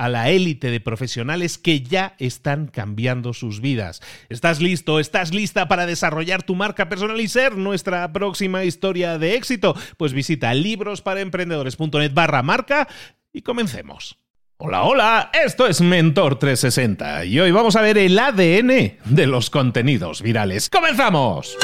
a 0.00 0.08
la 0.08 0.30
élite 0.30 0.70
de 0.70 0.80
profesionales 0.80 1.58
que 1.58 1.82
ya 1.82 2.14
están 2.18 2.68
cambiando 2.68 3.34
sus 3.34 3.60
vidas. 3.60 4.00
¿Estás 4.30 4.62
listo? 4.62 4.98
¿Estás 4.98 5.34
lista 5.34 5.68
para 5.68 5.84
desarrollar 5.84 6.42
tu 6.42 6.54
marca 6.54 6.88
personal 6.88 7.20
y 7.20 7.28
ser 7.28 7.58
nuestra 7.58 8.10
próxima 8.10 8.64
historia 8.64 9.18
de 9.18 9.34
éxito? 9.34 9.76
Pues 9.98 10.14
visita 10.14 10.54
librosparaemprendedores.net 10.54 12.14
barra 12.14 12.42
marca 12.42 12.88
y 13.30 13.42
comencemos. 13.42 14.16
Hola, 14.56 14.84
hola, 14.84 15.30
esto 15.34 15.66
es 15.66 15.82
Mentor 15.82 16.38
360 16.38 17.26
y 17.26 17.38
hoy 17.38 17.50
vamos 17.50 17.76
a 17.76 17.82
ver 17.82 17.98
el 17.98 18.18
ADN 18.18 18.96
de 19.04 19.26
los 19.26 19.50
contenidos 19.50 20.22
virales. 20.22 20.70
¡Comenzamos! 20.70 21.58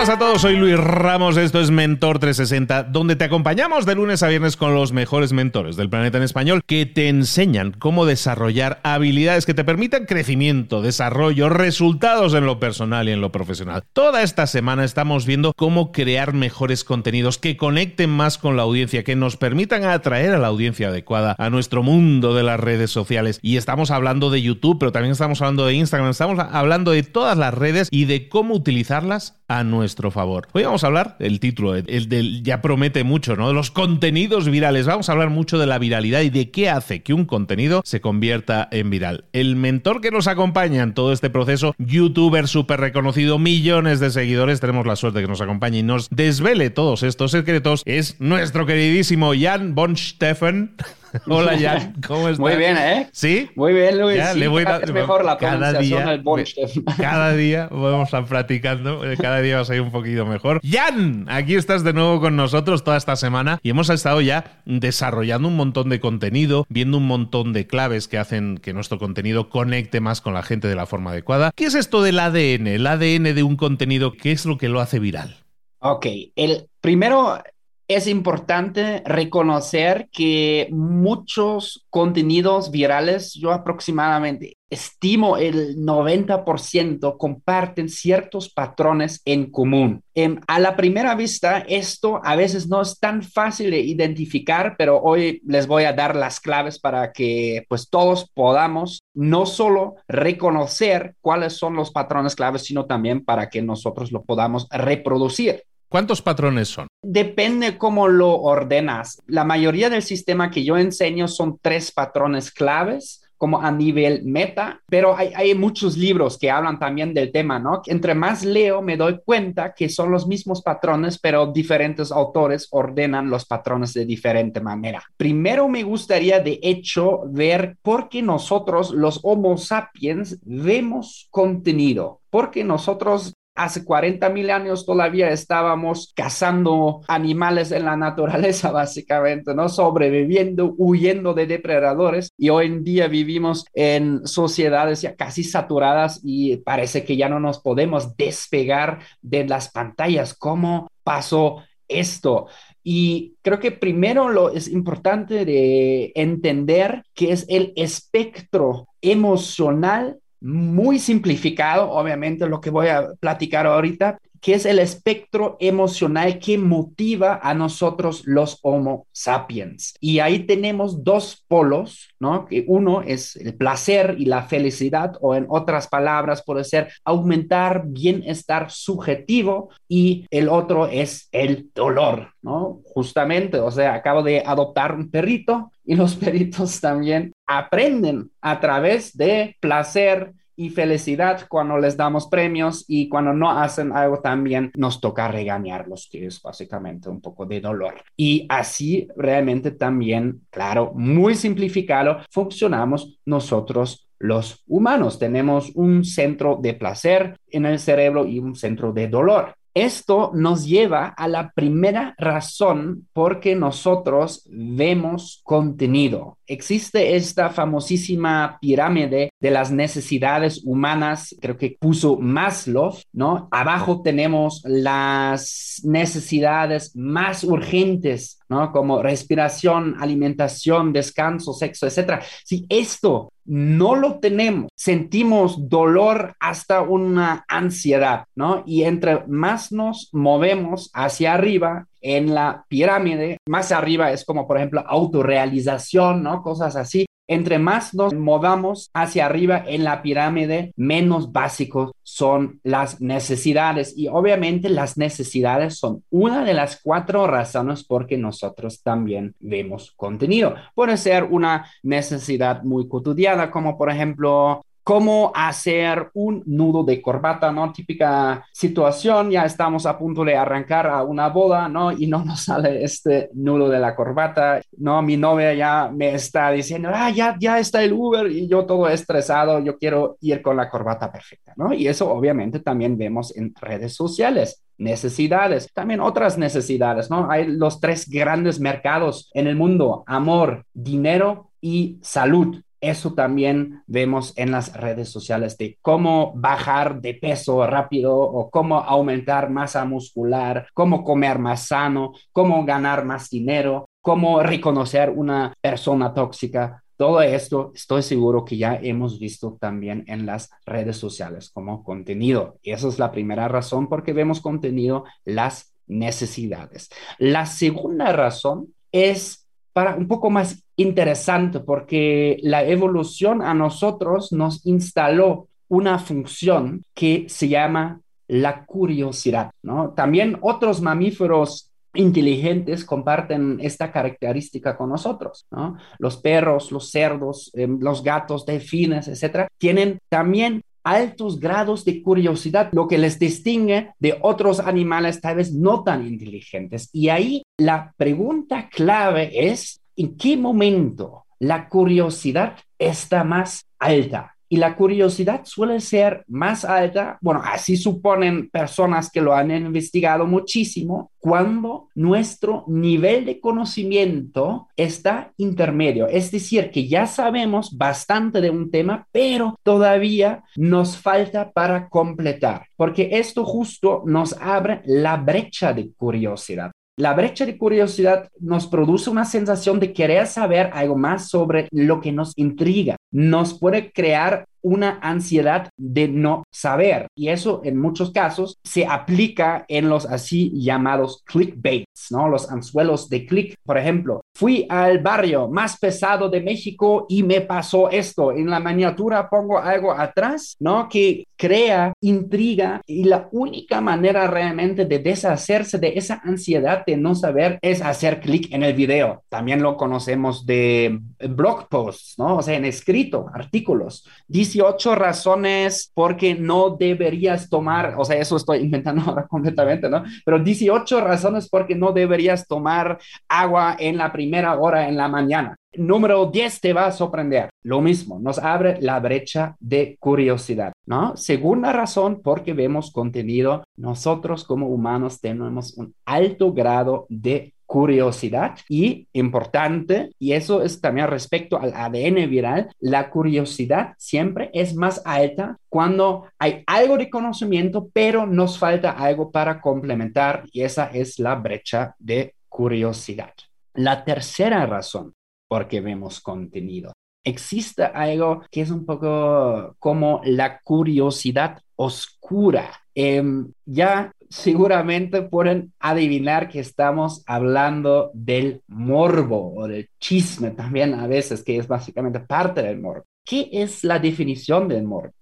Buenas 0.00 0.16
a 0.16 0.18
todos, 0.18 0.40
soy 0.40 0.56
Luis 0.56 0.78
Ramos, 0.78 1.36
esto 1.36 1.60
es 1.60 1.70
Mentor 1.70 2.18
360, 2.20 2.84
donde 2.84 3.16
te 3.16 3.24
acompañamos 3.24 3.84
de 3.84 3.94
lunes 3.94 4.22
a 4.22 4.28
viernes 4.28 4.56
con 4.56 4.74
los 4.74 4.92
mejores 4.92 5.34
mentores 5.34 5.76
del 5.76 5.90
planeta 5.90 6.16
en 6.16 6.24
español 6.24 6.62
que 6.64 6.86
te 6.86 7.10
enseñan 7.10 7.72
cómo 7.72 8.06
desarrollar 8.06 8.80
habilidades 8.82 9.44
que 9.44 9.52
te 9.52 9.62
permitan 9.62 10.06
crecimiento, 10.06 10.80
desarrollo, 10.80 11.50
resultados 11.50 12.32
en 12.32 12.46
lo 12.46 12.58
personal 12.58 13.10
y 13.10 13.12
en 13.12 13.20
lo 13.20 13.30
profesional. 13.30 13.82
Toda 13.92 14.22
esta 14.22 14.46
semana 14.46 14.84
estamos 14.84 15.26
viendo 15.26 15.52
cómo 15.54 15.92
crear 15.92 16.32
mejores 16.32 16.82
contenidos 16.82 17.36
que 17.36 17.58
conecten 17.58 18.08
más 18.08 18.38
con 18.38 18.56
la 18.56 18.62
audiencia, 18.62 19.04
que 19.04 19.16
nos 19.16 19.36
permitan 19.36 19.84
atraer 19.84 20.32
a 20.32 20.38
la 20.38 20.46
audiencia 20.46 20.88
adecuada 20.88 21.36
a 21.38 21.50
nuestro 21.50 21.82
mundo 21.82 22.34
de 22.34 22.42
las 22.42 22.58
redes 22.58 22.90
sociales. 22.90 23.38
Y 23.42 23.58
estamos 23.58 23.90
hablando 23.90 24.30
de 24.30 24.40
YouTube, 24.40 24.78
pero 24.78 24.92
también 24.92 25.12
estamos 25.12 25.42
hablando 25.42 25.66
de 25.66 25.74
Instagram, 25.74 26.08
estamos 26.08 26.38
hablando 26.38 26.92
de 26.92 27.02
todas 27.02 27.36
las 27.36 27.52
redes 27.52 27.88
y 27.90 28.06
de 28.06 28.30
cómo 28.30 28.54
utilizarlas 28.54 29.39
a 29.50 29.64
nuestro 29.64 30.12
favor. 30.12 30.46
Hoy 30.52 30.62
vamos 30.62 30.84
a 30.84 30.86
hablar, 30.86 31.16
el 31.18 31.40
título, 31.40 31.74
el 31.74 32.08
del 32.08 32.44
ya 32.44 32.62
promete 32.62 33.02
mucho, 33.02 33.34
¿no? 33.34 33.48
De 33.48 33.54
los 33.54 33.72
contenidos 33.72 34.48
virales. 34.48 34.86
Vamos 34.86 35.08
a 35.08 35.12
hablar 35.12 35.30
mucho 35.30 35.58
de 35.58 35.66
la 35.66 35.78
viralidad 35.78 36.20
y 36.20 36.30
de 36.30 36.52
qué 36.52 36.70
hace 36.70 37.02
que 37.02 37.12
un 37.12 37.24
contenido 37.24 37.82
se 37.84 38.00
convierta 38.00 38.68
en 38.70 38.90
viral. 38.90 39.24
El 39.32 39.56
mentor 39.56 40.00
que 40.00 40.12
nos 40.12 40.28
acompaña 40.28 40.84
en 40.84 40.94
todo 40.94 41.12
este 41.12 41.30
proceso, 41.30 41.74
youtuber 41.78 42.46
súper 42.46 42.78
reconocido, 42.78 43.40
millones 43.40 43.98
de 43.98 44.10
seguidores, 44.10 44.60
tenemos 44.60 44.86
la 44.86 44.94
suerte 44.94 45.20
que 45.20 45.26
nos 45.26 45.40
acompañe 45.40 45.80
y 45.80 45.82
nos 45.82 46.08
desvele 46.10 46.70
todos 46.70 47.02
estos 47.02 47.32
secretos, 47.32 47.82
es 47.86 48.20
nuestro 48.20 48.66
queridísimo 48.66 49.32
Jan 49.36 49.74
von 49.74 49.96
Steffen. 49.96 50.76
Hola, 51.26 51.58
Jan, 51.58 51.94
¿cómo 52.06 52.28
estás? 52.28 52.38
Muy 52.38 52.56
bien, 52.56 52.76
¿eh? 52.76 53.08
¿Sí? 53.12 53.50
Muy 53.56 53.72
bien, 53.72 54.00
Luis. 54.00 54.16
Ya, 54.16 54.34
le 54.34 54.48
voy 54.48 54.64
a 54.64 54.78
mejor 54.92 55.24
la 55.24 55.36
cada 55.36 55.72
día, 55.72 56.06
del 56.06 56.22
Cada 56.96 57.32
día 57.32 57.68
vamos 57.70 58.00
a 58.00 58.04
estar 58.04 58.24
platicando, 58.26 59.10
eh, 59.10 59.16
cada 59.16 59.40
día 59.40 59.58
vas 59.58 59.70
a 59.70 59.74
ir 59.74 59.80
un 59.80 59.90
poquito 59.90 60.26
mejor. 60.26 60.60
Jan, 60.62 61.26
aquí 61.28 61.54
estás 61.54 61.82
de 61.84 61.92
nuevo 61.92 62.20
con 62.20 62.36
nosotros 62.36 62.84
toda 62.84 62.96
esta 62.96 63.16
semana 63.16 63.58
y 63.62 63.70
hemos 63.70 63.90
estado 63.90 64.20
ya 64.20 64.62
desarrollando 64.66 65.48
un 65.48 65.56
montón 65.56 65.88
de 65.88 66.00
contenido, 66.00 66.66
viendo 66.68 66.98
un 66.98 67.06
montón 67.06 67.52
de 67.52 67.66
claves 67.66 68.08
que 68.08 68.18
hacen 68.18 68.58
que 68.58 68.72
nuestro 68.72 68.98
contenido 68.98 69.48
conecte 69.48 70.00
más 70.00 70.20
con 70.20 70.34
la 70.34 70.42
gente 70.42 70.68
de 70.68 70.76
la 70.76 70.86
forma 70.86 71.10
adecuada. 71.10 71.50
¿Qué 71.54 71.64
es 71.64 71.74
esto 71.74 72.02
del 72.02 72.18
ADN? 72.18 72.66
El 72.66 72.86
ADN 72.86 73.34
de 73.34 73.42
un 73.42 73.56
contenido, 73.56 74.12
¿qué 74.12 74.32
es 74.32 74.46
lo 74.46 74.58
que 74.58 74.68
lo 74.68 74.80
hace 74.80 74.98
viral? 74.98 75.36
Ok, 75.80 76.06
el 76.36 76.68
primero 76.80 77.42
es 77.90 78.06
importante 78.06 79.02
reconocer 79.04 80.08
que 80.12 80.68
muchos 80.70 81.88
contenidos 81.90 82.70
virales, 82.70 83.34
yo 83.34 83.50
aproximadamente 83.50 84.58
estimo 84.70 85.36
el 85.36 85.76
90% 85.78 87.16
comparten 87.18 87.88
ciertos 87.88 88.48
patrones 88.48 89.20
en 89.24 89.50
común. 89.50 90.04
Em, 90.14 90.40
a 90.46 90.60
la 90.60 90.76
primera 90.76 91.16
vista, 91.16 91.58
esto 91.66 92.20
a 92.22 92.36
veces 92.36 92.68
no 92.68 92.80
es 92.80 93.00
tan 93.00 93.24
fácil 93.24 93.72
de 93.72 93.80
identificar, 93.80 94.76
pero 94.78 95.00
hoy 95.02 95.42
les 95.44 95.66
voy 95.66 95.82
a 95.82 95.92
dar 95.92 96.14
las 96.14 96.38
claves 96.38 96.78
para 96.78 97.10
que 97.12 97.64
pues 97.68 97.90
todos 97.90 98.30
podamos 98.32 99.00
no 99.14 99.46
solo 99.46 99.96
reconocer 100.06 101.16
cuáles 101.20 101.54
son 101.54 101.74
los 101.74 101.90
patrones 101.90 102.36
claves, 102.36 102.62
sino 102.62 102.86
también 102.86 103.24
para 103.24 103.48
que 103.48 103.62
nosotros 103.62 104.12
lo 104.12 104.22
podamos 104.22 104.68
reproducir. 104.70 105.64
¿Cuántos 105.90 106.22
patrones 106.22 106.68
son? 106.68 106.86
Depende 107.02 107.76
cómo 107.76 108.06
lo 108.06 108.32
ordenas. 108.32 109.20
La 109.26 109.42
mayoría 109.42 109.90
del 109.90 110.02
sistema 110.02 110.48
que 110.48 110.62
yo 110.62 110.78
enseño 110.78 111.26
son 111.26 111.58
tres 111.60 111.90
patrones 111.90 112.52
claves 112.52 113.22
como 113.36 113.60
a 113.60 113.72
nivel 113.72 114.22
meta, 114.24 114.82
pero 114.86 115.16
hay, 115.16 115.54
muchos 115.54 115.96
libros 115.96 116.38
que 116.38 116.50
hablan 116.50 116.78
también 116.78 117.12
del 117.12 117.32
tema, 117.32 117.58
¿no? 117.58 117.80
Entre 117.86 118.14
más 118.14 118.44
leo, 118.44 118.82
me 118.82 118.98
doy 118.98 119.18
cuenta 119.24 119.72
que 119.74 119.88
son 119.88 120.10
los 120.10 120.28
mismos 120.28 120.62
patrones, 120.62 121.18
pero 121.18 121.46
diferentes 121.46 122.12
autores 122.12 122.68
ordenan 122.70 123.30
los 123.30 123.46
patrones 123.46 123.94
de 123.94 124.04
diferente 124.04 124.60
manera. 124.60 125.02
Primero 125.16 125.68
me 125.68 125.82
gustaría, 125.82 126.38
de 126.38 126.60
hecho, 126.62 127.22
ver 127.30 127.78
por 127.82 128.10
qué 128.10 128.20
nosotros, 128.20 128.90
los 128.90 129.20
Homo 129.22 129.56
sapiens, 129.56 130.38
vemos 130.44 131.26
contenido. 131.30 132.20
Porque 132.28 132.62
nosotros 132.62 133.32
hace 133.54 133.84
40 133.84 134.28
mil 134.30 134.50
años 134.50 134.86
todavía 134.86 135.30
estábamos 135.30 136.12
cazando 136.14 137.02
animales 137.08 137.72
en 137.72 137.84
la 137.84 137.96
naturaleza, 137.96 138.70
básicamente, 138.72 139.54
¿no? 139.54 139.68
Sobreviviendo, 139.68 140.74
huyendo 140.78 141.34
de 141.34 141.46
depredadores 141.46 142.32
y 142.36 142.48
hoy 142.48 142.66
en 142.66 142.84
día 142.84 143.08
vivimos 143.08 143.64
en 143.74 144.26
sociedades 144.26 145.02
ya 145.02 145.14
casi 145.14 145.44
saturadas 145.44 146.20
y 146.22 146.58
parece 146.58 147.04
que 147.04 147.16
ya 147.16 147.28
no 147.28 147.40
nos 147.40 147.60
podemos 147.60 148.16
despegar 148.16 149.00
de 149.20 149.46
las 149.46 149.70
pantallas. 149.70 150.34
¿Cómo 150.34 150.90
pasó 151.04 151.62
esto? 151.88 152.46
Y 152.82 153.34
creo 153.42 153.60
que 153.60 153.72
primero 153.72 154.30
lo 154.30 154.50
es 154.50 154.68
importante 154.68 155.44
de 155.44 156.12
entender 156.14 157.02
que 157.14 157.32
es 157.32 157.44
el 157.48 157.74
espectro 157.76 158.88
emocional 159.02 160.18
muy 160.40 160.98
simplificado, 160.98 161.90
obviamente 161.90 162.48
lo 162.48 162.60
que 162.60 162.70
voy 162.70 162.88
a 162.88 163.08
platicar 163.20 163.66
ahorita, 163.66 164.18
que 164.40 164.54
es 164.54 164.64
el 164.64 164.78
espectro 164.78 165.56
emocional 165.60 166.38
que 166.38 166.56
motiva 166.56 167.40
a 167.42 167.54
nosotros 167.54 168.22
los 168.24 168.58
Homo 168.62 169.06
sapiens. 169.12 169.94
Y 170.00 170.20
ahí 170.20 170.40
tenemos 170.40 171.04
dos 171.04 171.44
polos, 171.46 172.08
¿no? 172.18 172.48
Uno 172.66 173.02
es 173.02 173.36
el 173.36 173.54
placer 173.54 174.16
y 174.18 174.24
la 174.24 174.44
felicidad, 174.44 175.12
o 175.20 175.34
en 175.34 175.46
otras 175.48 175.88
palabras 175.88 176.42
puede 176.44 176.64
ser 176.64 176.90
aumentar 177.04 177.84
bienestar 177.86 178.70
subjetivo, 178.70 179.70
y 179.88 180.26
el 180.30 180.48
otro 180.48 180.86
es 180.86 181.28
el 181.32 181.70
dolor, 181.74 182.32
¿no? 182.42 182.80
Justamente, 182.84 183.58
o 183.58 183.70
sea, 183.70 183.94
acabo 183.94 184.22
de 184.22 184.42
adoptar 184.44 184.94
un 184.94 185.10
perrito 185.10 185.70
y 185.84 185.96
los 185.96 186.14
perritos 186.16 186.80
también 186.80 187.32
aprenden 187.50 188.30
a 188.40 188.60
través 188.60 189.16
de 189.16 189.56
placer 189.58 190.32
y 190.54 190.70
felicidad 190.70 191.46
cuando 191.48 191.78
les 191.78 191.96
damos 191.96 192.28
premios 192.28 192.84
y 192.86 193.08
cuando 193.08 193.32
no 193.32 193.50
hacen 193.50 193.92
algo 193.92 194.20
también 194.20 194.70
nos 194.76 195.00
toca 195.00 195.26
regañarlos, 195.26 196.08
que 196.12 196.26
es 196.26 196.40
básicamente 196.40 197.08
un 197.08 197.20
poco 197.20 197.46
de 197.46 197.60
dolor. 197.60 197.94
Y 198.16 198.46
así 198.48 199.08
realmente 199.16 199.72
también, 199.72 200.42
claro, 200.50 200.92
muy 200.94 201.34
simplificado, 201.34 202.18
funcionamos 202.30 203.18
nosotros 203.24 204.06
los 204.20 204.62
humanos. 204.68 205.18
Tenemos 205.18 205.72
un 205.74 206.04
centro 206.04 206.58
de 206.60 206.74
placer 206.74 207.36
en 207.48 207.66
el 207.66 207.78
cerebro 207.78 208.26
y 208.26 208.38
un 208.38 208.54
centro 208.54 208.92
de 208.92 209.08
dolor. 209.08 209.54
Esto 209.74 210.32
nos 210.34 210.66
lleva 210.66 211.06
a 211.06 211.28
la 211.28 211.52
primera 211.52 212.14
razón 212.18 213.06
por 213.12 213.38
que 213.38 213.54
nosotros 213.54 214.42
vemos 214.50 215.40
contenido. 215.44 216.38
Existe 216.46 217.14
esta 217.14 217.50
famosísima 217.50 218.58
pirámide 218.60 219.30
de 219.38 219.50
las 219.50 219.70
necesidades 219.70 220.62
humanas, 220.64 221.36
creo 221.40 221.56
que 221.56 221.76
puso 221.78 222.18
Maslow, 222.18 222.96
¿no? 223.12 223.48
Abajo 223.52 224.02
tenemos 224.02 224.62
las 224.64 225.80
necesidades 225.84 226.96
más 226.96 227.44
urgentes, 227.44 228.39
¿no? 228.50 228.72
Como 228.72 229.02
respiración, 229.02 229.96
alimentación, 229.98 230.92
descanso, 230.92 231.54
sexo, 231.54 231.86
etcétera. 231.86 232.20
Si 232.44 232.66
esto 232.68 233.32
no 233.46 233.94
lo 233.94 234.18
tenemos, 234.18 234.70
sentimos 234.76 235.68
dolor 235.68 236.34
hasta 236.40 236.82
una 236.82 237.44
ansiedad, 237.48 238.24
¿no? 238.34 238.62
Y 238.66 238.82
entre 238.82 239.26
más 239.26 239.72
nos 239.72 240.10
movemos 240.12 240.90
hacia 240.92 241.34
arriba, 241.34 241.86
en 242.00 242.34
la 242.34 242.64
pirámide, 242.68 243.38
más 243.46 243.72
arriba 243.72 244.10
es 244.10 244.24
como, 244.24 244.46
por 244.46 244.56
ejemplo, 244.56 244.82
autorrealización, 244.86 246.22
¿no? 246.22 246.42
Cosas 246.42 246.76
así. 246.76 247.06
Entre 247.30 247.60
más 247.60 247.94
nos 247.94 248.12
movamos 248.12 248.90
hacia 248.92 249.26
arriba 249.26 249.62
en 249.64 249.84
la 249.84 250.02
pirámide, 250.02 250.72
menos 250.74 251.30
básicos 251.30 251.92
son 252.02 252.58
las 252.64 253.00
necesidades. 253.00 253.96
Y 253.96 254.08
obviamente 254.08 254.68
las 254.68 254.98
necesidades 254.98 255.78
son 255.78 256.02
una 256.10 256.44
de 256.44 256.54
las 256.54 256.80
cuatro 256.82 257.28
razones 257.28 257.84
por 257.84 258.08
que 258.08 258.18
nosotros 258.18 258.82
también 258.82 259.36
vemos 259.38 259.92
contenido. 259.92 260.56
Puede 260.74 260.96
ser 260.96 261.22
una 261.22 261.70
necesidad 261.84 262.64
muy 262.64 262.88
cotidiana, 262.88 263.48
como 263.52 263.78
por 263.78 263.90
ejemplo 263.90 264.64
cómo 264.82 265.32
hacer 265.34 266.10
un 266.14 266.42
nudo 266.46 266.84
de 266.84 267.00
corbata, 267.00 267.52
¿no? 267.52 267.72
Típica 267.72 268.44
situación, 268.52 269.30
ya 269.30 269.44
estamos 269.44 269.86
a 269.86 269.98
punto 269.98 270.24
de 270.24 270.36
arrancar 270.36 270.86
a 270.86 271.02
una 271.02 271.28
boda, 271.28 271.68
¿no? 271.68 271.92
Y 271.92 272.06
no 272.06 272.24
nos 272.24 272.40
sale 272.44 272.82
este 272.84 273.30
nudo 273.34 273.68
de 273.68 273.78
la 273.78 273.94
corbata, 273.94 274.60
¿no? 274.78 275.00
Mi 275.02 275.16
novia 275.16 275.54
ya 275.54 275.90
me 275.92 276.14
está 276.14 276.50
diciendo, 276.50 276.90
ah, 276.92 277.10
ya, 277.10 277.36
ya 277.38 277.58
está 277.58 277.82
el 277.82 277.92
Uber 277.92 278.30
y 278.30 278.48
yo 278.48 278.66
todo 278.66 278.88
estresado, 278.88 279.60
yo 279.60 279.78
quiero 279.78 280.16
ir 280.20 280.42
con 280.42 280.56
la 280.56 280.68
corbata 280.68 281.10
perfecta, 281.10 281.52
¿no? 281.56 281.72
Y 281.72 281.86
eso 281.88 282.10
obviamente 282.10 282.60
también 282.60 282.96
vemos 282.96 283.36
en 283.36 283.54
redes 283.60 283.94
sociales 283.94 284.62
necesidades, 284.80 285.70
también 285.74 286.00
otras 286.00 286.38
necesidades, 286.38 287.10
¿no? 287.10 287.30
Hay 287.30 287.46
los 287.46 287.80
tres 287.80 288.08
grandes 288.08 288.58
mercados 288.58 289.30
en 289.34 289.46
el 289.46 289.54
mundo, 289.54 290.02
amor, 290.06 290.64
dinero 290.72 291.50
y 291.60 291.98
salud. 292.00 292.62
Eso 292.80 293.12
también 293.14 293.82
vemos 293.86 294.32
en 294.36 294.52
las 294.52 294.72
redes 294.74 295.10
sociales 295.10 295.58
de 295.58 295.78
cómo 295.82 296.32
bajar 296.34 297.00
de 297.00 297.14
peso 297.14 297.66
rápido 297.66 298.18
o 298.18 298.50
cómo 298.50 298.78
aumentar 298.78 299.50
masa 299.50 299.84
muscular, 299.84 300.66
cómo 300.72 301.04
comer 301.04 301.38
más 301.38 301.66
sano, 301.66 302.12
cómo 302.32 302.64
ganar 302.64 303.04
más 303.04 303.28
dinero, 303.28 303.88
cómo 304.00 304.42
reconocer 304.42 305.10
una 305.10 305.52
persona 305.60 306.14
tóxica. 306.14 306.82
Todo 306.96 307.22
esto 307.22 307.72
estoy 307.74 308.02
seguro 308.02 308.44
que 308.44 308.56
ya 308.56 308.76
hemos 308.76 309.18
visto 309.18 309.56
también 309.60 310.04
en 310.06 310.26
las 310.26 310.50
redes 310.66 310.96
sociales 310.96 311.50
como 311.50 311.82
contenido. 311.82 312.58
Y 312.62 312.72
esa 312.72 312.88
es 312.88 312.98
la 312.98 313.10
primera 313.10 313.48
razón 313.48 313.88
por 313.88 314.02
qué 314.02 314.12
vemos 314.12 314.40
contenido, 314.40 315.04
las 315.24 315.74
necesidades. 315.86 316.88
La 317.18 317.46
segunda 317.46 318.12
razón 318.12 318.74
es 318.92 319.48
un 319.96 320.08
poco 320.08 320.30
más 320.30 320.64
interesante 320.76 321.60
porque 321.60 322.38
la 322.42 322.64
evolución 322.64 323.42
a 323.42 323.54
nosotros 323.54 324.32
nos 324.32 324.64
instaló 324.66 325.48
una 325.68 325.98
función 325.98 326.84
que 326.94 327.26
se 327.28 327.48
llama 327.48 328.00
la 328.28 328.64
curiosidad, 328.64 329.50
¿no? 329.62 329.90
También 329.90 330.38
otros 330.40 330.80
mamíferos 330.80 331.70
inteligentes 331.94 332.84
comparten 332.84 333.58
esta 333.60 333.90
característica 333.90 334.76
con 334.76 334.90
nosotros, 334.90 335.46
¿no? 335.50 335.76
Los 335.98 336.16
perros, 336.16 336.70
los 336.70 336.90
cerdos, 336.90 337.50
em, 337.54 337.78
los 337.80 338.04
gatos, 338.04 338.46
delfines, 338.46 339.08
etcétera, 339.08 339.48
tienen 339.58 339.98
también 340.08 340.62
altos 340.82 341.38
grados 341.38 341.84
de 341.84 342.02
curiosidad, 342.02 342.70
lo 342.72 342.88
que 342.88 342.98
les 342.98 343.18
distingue 343.18 343.90
de 343.98 344.18
otros 344.22 344.60
animales 344.60 345.20
tal 345.20 345.36
vez 345.36 345.52
no 345.52 345.82
tan 345.82 346.06
inteligentes. 346.06 346.88
Y 346.92 347.08
ahí 347.08 347.42
la 347.58 347.94
pregunta 347.96 348.68
clave 348.68 349.30
es, 349.50 349.80
¿en 349.96 350.16
qué 350.16 350.36
momento 350.36 351.24
la 351.38 351.68
curiosidad 351.68 352.56
está 352.78 353.24
más 353.24 353.64
alta? 353.78 354.36
Y 354.52 354.56
la 354.56 354.74
curiosidad 354.74 355.42
suele 355.44 355.78
ser 355.78 356.24
más 356.26 356.64
alta, 356.64 357.18
bueno, 357.20 357.40
así 357.44 357.76
suponen 357.76 358.50
personas 358.50 359.08
que 359.08 359.20
lo 359.20 359.32
han 359.32 359.52
investigado 359.52 360.26
muchísimo, 360.26 361.12
cuando 361.20 361.86
nuestro 361.94 362.64
nivel 362.66 363.26
de 363.26 363.38
conocimiento 363.38 364.66
está 364.76 365.32
intermedio. 365.36 366.08
Es 366.08 366.32
decir, 366.32 366.72
que 366.72 366.88
ya 366.88 367.06
sabemos 367.06 367.78
bastante 367.78 368.40
de 368.40 368.50
un 368.50 368.72
tema, 368.72 369.06
pero 369.12 369.56
todavía 369.62 370.42
nos 370.56 370.96
falta 370.96 371.52
para 371.52 371.88
completar, 371.88 372.66
porque 372.74 373.10
esto 373.12 373.44
justo 373.44 374.02
nos 374.04 374.32
abre 374.40 374.82
la 374.84 375.16
brecha 375.16 375.72
de 375.72 375.92
curiosidad. 375.92 376.72
La 377.00 377.14
brecha 377.14 377.46
de 377.46 377.56
curiosidad 377.56 378.28
nos 378.40 378.66
produce 378.66 379.08
una 379.08 379.24
sensación 379.24 379.80
de 379.80 379.94
querer 379.94 380.26
saber 380.26 380.68
algo 380.74 380.98
más 380.98 381.30
sobre 381.30 381.66
lo 381.70 381.98
que 382.02 382.12
nos 382.12 382.34
intriga. 382.36 382.96
Nos 383.10 383.58
puede 383.58 383.90
crear 383.90 384.44
una 384.62 384.98
ansiedad 385.02 385.68
de 385.76 386.08
no 386.08 386.44
saber. 386.50 387.06
Y 387.16 387.28
eso 387.28 387.60
en 387.64 387.76
muchos 387.76 388.12
casos 388.12 388.58
se 388.64 388.86
aplica 388.86 389.64
en 389.68 389.88
los 389.88 390.06
así 390.06 390.52
llamados 390.54 391.22
clickbaits, 391.24 392.10
¿no? 392.10 392.28
Los 392.28 392.50
anzuelos 392.50 393.08
de 393.08 393.26
click. 393.26 393.54
Por 393.64 393.78
ejemplo, 393.78 394.22
fui 394.34 394.66
al 394.68 394.98
barrio 394.98 395.48
más 395.48 395.78
pesado 395.78 396.28
de 396.28 396.40
México 396.40 397.06
y 397.08 397.22
me 397.22 397.40
pasó 397.40 397.90
esto. 397.90 398.32
En 398.32 398.50
la 398.50 398.60
miniatura 398.60 399.28
pongo 399.28 399.58
algo 399.58 399.92
atrás, 399.92 400.56
¿no? 400.60 400.88
Que 400.88 401.24
crea 401.36 401.92
intriga 402.00 402.82
y 402.86 403.04
la 403.04 403.28
única 403.32 403.80
manera 403.80 404.26
realmente 404.26 404.84
de 404.84 404.98
deshacerse 404.98 405.78
de 405.78 405.94
esa 405.96 406.20
ansiedad 406.24 406.84
de 406.86 406.96
no 406.96 407.14
saber 407.14 407.58
es 407.62 407.80
hacer 407.82 408.20
clic 408.20 408.52
en 408.52 408.62
el 408.62 408.74
video. 408.74 409.22
También 409.28 409.62
lo 409.62 409.76
conocemos 409.76 410.44
de 410.44 411.00
blog 411.28 411.68
posts, 411.68 412.14
¿no? 412.18 412.36
O 412.36 412.42
sea, 412.42 412.56
en 412.56 412.64
escrito, 412.64 413.26
artículos. 413.32 414.06
18 414.52 414.94
razones 414.96 415.90
porque 415.94 416.34
no 416.34 416.70
deberías 416.70 417.48
tomar, 417.48 417.94
o 417.96 418.04
sea, 418.04 418.16
eso 418.16 418.36
estoy 418.36 418.58
inventando 418.58 419.02
ahora 419.06 419.26
completamente, 419.26 419.88
¿no? 419.88 420.02
Pero 420.24 420.38
18 420.38 421.00
razones 421.00 421.48
porque 421.48 421.74
no 421.74 421.92
deberías 421.92 422.46
tomar 422.46 422.98
agua 423.28 423.76
en 423.78 423.96
la 423.96 424.12
primera 424.12 424.58
hora 424.58 424.88
en 424.88 424.96
la 424.96 425.08
mañana. 425.08 425.56
Número 425.74 426.26
10 426.26 426.60
te 426.60 426.72
va 426.72 426.86
a 426.86 426.92
sorprender. 426.92 427.48
Lo 427.62 427.80
mismo, 427.80 428.18
nos 428.18 428.38
abre 428.40 428.78
la 428.80 428.98
brecha 428.98 429.54
de 429.60 429.96
curiosidad, 430.00 430.72
¿no? 430.84 431.16
Segunda 431.16 431.72
razón, 431.72 432.22
porque 432.24 432.54
vemos 432.54 432.90
contenido, 432.90 433.62
nosotros 433.76 434.42
como 434.42 434.66
humanos 434.66 435.20
tenemos 435.20 435.74
un 435.76 435.94
alto 436.04 436.52
grado 436.52 437.06
de 437.08 437.54
curiosidad 437.70 438.58
y 438.68 439.06
importante, 439.12 440.10
y 440.18 440.32
eso 440.32 440.60
es 440.60 440.80
también 440.80 441.06
respecto 441.06 441.56
al 441.56 441.72
ADN 441.72 442.28
viral, 442.28 442.68
la 442.80 443.10
curiosidad 443.10 443.94
siempre 443.96 444.50
es 444.52 444.74
más 444.74 445.00
alta 445.04 445.56
cuando 445.68 446.24
hay 446.36 446.64
algo 446.66 446.96
de 446.98 447.08
conocimiento, 447.08 447.88
pero 447.92 448.26
nos 448.26 448.58
falta 448.58 448.90
algo 448.90 449.30
para 449.30 449.60
complementar 449.60 450.46
y 450.50 450.62
esa 450.62 450.86
es 450.86 451.20
la 451.20 451.36
brecha 451.36 451.94
de 452.00 452.34
curiosidad. 452.48 453.34
La 453.74 454.04
tercera 454.04 454.66
razón 454.66 455.14
por 455.46 455.68
qué 455.68 455.80
vemos 455.80 456.20
contenido 456.20 456.92
existe 457.22 457.84
algo 457.84 458.42
que 458.50 458.62
es 458.62 458.70
un 458.70 458.84
poco 458.84 459.76
como 459.78 460.20
la 460.24 460.58
curiosidad 460.60 461.62
oscura. 461.76 462.72
Em, 462.94 463.52
ya 463.64 464.12
seguramente 464.30 465.22
pueden 465.22 465.72
adivinar 465.80 466.48
que 466.48 466.60
estamos 466.60 467.22
hablando 467.26 468.10
del 468.14 468.62
morbo 468.68 469.54
o 469.56 469.68
del 469.68 469.88
chisme 469.98 470.52
también 470.52 470.94
a 470.94 471.06
veces, 471.06 471.42
que 471.42 471.56
es 471.56 471.66
básicamente 471.66 472.20
parte 472.20 472.62
del 472.62 472.80
morbo. 472.80 473.04
¿Qué 473.24 473.50
es 473.52 473.84
la 473.84 473.98
definición 473.98 474.68
del 474.68 474.84
morbo? 474.84 475.12